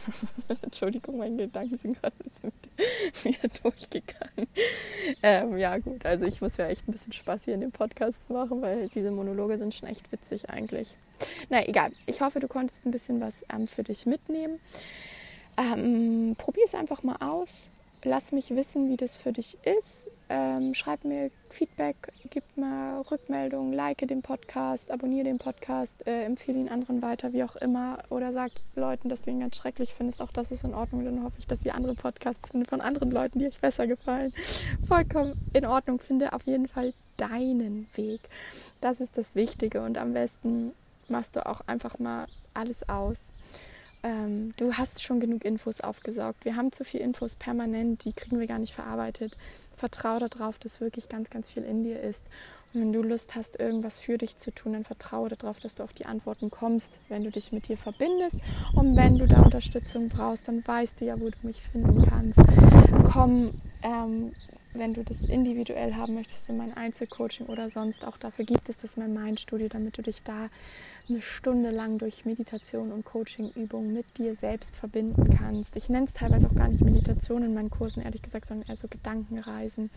Entschuldigung, 0.61 1.17
meine 1.17 1.35
Gedanken 1.35 1.77
sind 1.77 2.01
gerade 2.01 2.15
mit 2.43 2.53
mir 3.25 3.49
durchgegangen. 3.61 4.47
Ähm, 5.21 5.57
ja, 5.57 5.77
gut, 5.77 6.05
also 6.05 6.25
ich 6.25 6.41
muss 6.41 6.57
ja 6.57 6.67
echt 6.67 6.87
ein 6.87 6.93
bisschen 6.93 7.13
Spaß 7.13 7.45
hier 7.45 7.53
in 7.53 7.61
dem 7.61 7.71
Podcast 7.71 8.29
machen, 8.29 8.61
weil 8.61 8.87
diese 8.89 9.11
Monologe 9.11 9.57
sind 9.57 9.73
schon 9.73 9.89
echt 9.89 10.11
witzig 10.11 10.49
eigentlich. 10.49 10.95
Na 11.49 11.67
egal, 11.67 11.91
ich 12.05 12.21
hoffe, 12.21 12.39
du 12.39 12.47
konntest 12.47 12.85
ein 12.85 12.91
bisschen 12.91 13.19
was 13.19 13.43
ähm, 13.53 13.67
für 13.67 13.83
dich 13.83 14.05
mitnehmen. 14.05 14.59
Ähm, 15.57 16.35
Probier 16.37 16.63
es 16.65 16.73
einfach 16.73 17.03
mal 17.03 17.17
aus 17.19 17.69
lass 18.03 18.31
mich 18.31 18.49
wissen, 18.51 18.89
wie 18.89 18.97
das 18.97 19.17
für 19.17 19.31
dich 19.31 19.57
ist. 19.63 20.09
Ähm, 20.29 20.73
schreib 20.73 21.03
mir 21.03 21.29
Feedback, 21.49 21.95
gib 22.29 22.43
mir 22.55 23.03
Rückmeldungen, 23.11 23.73
like 23.73 23.97
den 24.07 24.21
Podcast, 24.21 24.89
abonniere 24.89 25.25
den 25.25 25.39
Podcast, 25.39 26.07
äh, 26.07 26.23
empfehle 26.23 26.57
ihn 26.57 26.69
anderen 26.69 27.01
weiter, 27.01 27.33
wie 27.33 27.43
auch 27.43 27.57
immer. 27.57 27.99
Oder 28.09 28.31
sag 28.31 28.51
Leuten, 28.75 29.09
dass 29.09 29.23
du 29.23 29.31
ihn 29.31 29.41
ganz 29.41 29.57
schrecklich 29.57 29.93
findest. 29.93 30.21
Auch 30.21 30.31
das 30.31 30.51
ist 30.51 30.63
in 30.63 30.73
Ordnung. 30.73 31.03
Dann 31.03 31.23
hoffe 31.23 31.35
ich, 31.39 31.47
dass 31.47 31.65
ihr 31.65 31.75
andere 31.75 31.95
Podcasts 31.95 32.51
findet 32.51 32.69
von 32.69 32.79
anderen 32.79 33.11
Leuten, 33.11 33.39
die 33.39 33.47
euch 33.47 33.59
besser 33.59 33.87
gefallen. 33.87 34.33
Vollkommen 34.87 35.33
in 35.53 35.65
Ordnung. 35.65 35.99
Finde 35.99 36.31
auf 36.33 36.43
jeden 36.45 36.67
Fall 36.67 36.93
deinen 37.17 37.87
Weg. 37.95 38.21
Das 38.79 39.01
ist 39.01 39.17
das 39.17 39.35
Wichtige. 39.35 39.81
Und 39.81 39.97
am 39.97 40.13
besten 40.13 40.71
machst 41.09 41.35
du 41.35 41.45
auch 41.45 41.61
einfach 41.67 41.99
mal 41.99 42.27
alles 42.53 42.87
aus 42.87 43.21
ähm, 44.03 44.51
du 44.57 44.73
hast 44.73 45.03
schon 45.03 45.19
genug 45.19 45.45
Infos 45.45 45.81
aufgesaugt. 45.81 46.45
Wir 46.45 46.55
haben 46.55 46.71
zu 46.71 46.83
viel 46.83 47.01
Infos 47.01 47.35
permanent, 47.35 48.05
die 48.05 48.13
kriegen 48.13 48.39
wir 48.39 48.47
gar 48.47 48.59
nicht 48.59 48.73
verarbeitet. 48.73 49.37
Vertrau 49.75 50.19
darauf, 50.19 50.59
dass 50.59 50.79
wirklich 50.79 51.09
ganz, 51.09 51.29
ganz 51.29 51.49
viel 51.49 51.63
in 51.63 51.83
dir 51.83 51.99
ist. 51.99 52.25
Und 52.73 52.81
wenn 52.81 52.93
du 52.93 53.01
Lust 53.01 53.35
hast, 53.35 53.59
irgendwas 53.59 53.99
für 53.99 54.17
dich 54.17 54.37
zu 54.37 54.51
tun, 54.51 54.73
dann 54.73 54.83
vertraue 54.83 55.29
darauf, 55.29 55.59
dass 55.59 55.75
du 55.75 55.83
auf 55.83 55.93
die 55.93 56.05
Antworten 56.05 56.51
kommst, 56.51 56.99
wenn 57.09 57.23
du 57.23 57.31
dich 57.31 57.51
mit 57.51 57.67
dir 57.67 57.77
verbindest. 57.77 58.41
Und 58.73 58.95
wenn 58.95 59.17
du 59.17 59.25
da 59.25 59.41
Unterstützung 59.41 60.09
brauchst, 60.09 60.47
dann 60.47 60.65
weißt 60.65 61.01
du 61.01 61.05
ja, 61.05 61.19
wo 61.19 61.29
du 61.29 61.37
mich 61.43 61.61
finden 61.61 62.05
kannst. 62.05 62.39
Komm, 63.11 63.49
ähm, 63.83 64.31
wenn 64.73 64.93
du 64.93 65.03
das 65.03 65.21
individuell 65.23 65.95
haben 65.95 66.13
möchtest 66.13 66.49
in 66.49 66.57
mein 66.57 66.73
Einzelcoaching 66.75 67.47
oder 67.47 67.69
sonst 67.69 68.05
auch 68.05 68.17
dafür 68.17 68.45
gibt 68.45 68.69
es 68.69 68.77
das 68.77 68.97
mein 68.97 69.13
Mindstudio, 69.13 69.67
damit 69.67 69.97
du 69.97 70.01
dich 70.01 70.23
da 70.23 70.49
eine 71.09 71.21
Stunde 71.21 71.71
lang 71.71 71.97
durch 71.97 72.25
Meditation 72.25 72.91
und 72.91 73.05
Coachingübungen 73.05 73.93
mit 73.93 74.17
dir 74.17 74.35
selbst 74.35 74.75
verbinden 74.75 75.37
kannst. 75.37 75.75
Ich 75.75 75.89
nenne 75.89 76.05
es 76.05 76.13
teilweise 76.13 76.47
auch 76.47 76.55
gar 76.55 76.69
nicht 76.69 76.83
Meditation 76.83 77.43
in 77.43 77.53
meinen 77.53 77.69
Kursen, 77.69 78.01
ehrlich 78.01 78.21
gesagt, 78.21 78.45
sondern 78.45 78.69
eher 78.69 78.77
so 78.77 78.87
Gedankenreisen 78.87 79.89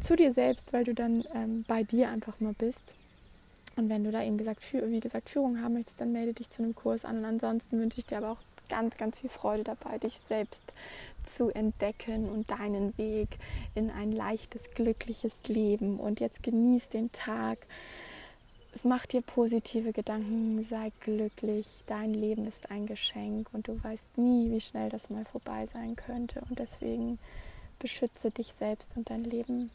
zu 0.00 0.16
dir 0.16 0.32
selbst, 0.32 0.72
weil 0.72 0.84
du 0.84 0.94
dann 0.94 1.24
ähm, 1.34 1.64
bei 1.66 1.82
dir 1.82 2.10
einfach 2.10 2.38
mal 2.40 2.54
bist. 2.56 2.94
Und 3.76 3.88
wenn 3.88 4.04
du 4.04 4.10
da 4.10 4.22
eben 4.24 4.38
gesagt, 4.38 4.62
wie 4.72 5.00
gesagt, 5.00 5.30
Führung 5.30 5.62
haben 5.62 5.74
möchtest, 5.74 6.00
dann 6.00 6.12
melde 6.12 6.34
dich 6.34 6.50
zu 6.50 6.62
einem 6.62 6.74
Kurs 6.74 7.04
an. 7.04 7.18
Und 7.18 7.24
ansonsten 7.24 7.78
wünsche 7.78 8.00
ich 8.00 8.06
dir 8.06 8.18
aber 8.18 8.32
auch 8.32 8.40
ganz, 8.68 8.96
ganz 8.96 9.18
viel 9.18 9.30
Freude 9.30 9.64
dabei, 9.64 9.98
dich 9.98 10.20
selbst 10.28 10.62
zu 11.24 11.50
entdecken 11.50 12.28
und 12.28 12.50
deinen 12.50 12.96
Weg 12.98 13.28
in 13.74 13.90
ein 13.90 14.12
leichtes, 14.12 14.70
glückliches 14.70 15.34
Leben. 15.46 15.98
Und 15.98 16.20
jetzt 16.20 16.42
genieß 16.42 16.88
den 16.88 17.12
Tag. 17.12 17.66
Mach 18.84 19.06
dir 19.06 19.22
positive 19.22 19.92
Gedanken, 19.92 20.62
sei 20.62 20.92
glücklich. 21.00 21.82
Dein 21.86 22.14
Leben 22.14 22.46
ist 22.46 22.70
ein 22.70 22.86
Geschenk 22.86 23.48
und 23.52 23.66
du 23.66 23.82
weißt 23.82 24.18
nie, 24.18 24.50
wie 24.50 24.60
schnell 24.60 24.88
das 24.88 25.10
mal 25.10 25.24
vorbei 25.24 25.66
sein 25.66 25.96
könnte. 25.96 26.42
Und 26.48 26.58
deswegen 26.58 27.18
beschütze 27.78 28.30
dich 28.30 28.48
selbst 28.48 28.96
und 28.96 29.10
dein 29.10 29.24
Leben 29.24 29.70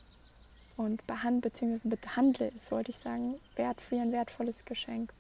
und 0.78 1.06
behandle 1.08 1.42
bzw. 1.42 1.96
behandle 1.96 2.52
es, 2.56 2.72
wollte 2.72 2.92
ich 2.92 2.98
sagen, 2.98 3.36
wert 3.56 3.82
für 3.82 4.00
ein 4.00 4.12
wertvolles 4.12 4.66
Geschenk. 4.66 5.14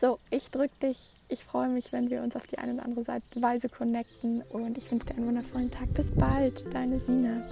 So, 0.00 0.20
ich 0.30 0.50
drücke 0.52 0.74
dich. 0.80 1.12
Ich 1.28 1.44
freue 1.44 1.68
mich, 1.68 1.92
wenn 1.92 2.08
wir 2.08 2.22
uns 2.22 2.36
auf 2.36 2.46
die 2.46 2.58
eine 2.58 2.74
oder 2.74 2.84
andere 2.84 3.04
Weise 3.34 3.68
connecten 3.68 4.42
und 4.42 4.78
ich 4.78 4.90
wünsche 4.92 5.06
dir 5.06 5.16
einen 5.16 5.26
wundervollen 5.26 5.72
Tag. 5.72 5.92
Bis 5.94 6.12
bald, 6.12 6.72
deine 6.72 7.00
Sina. 7.00 7.42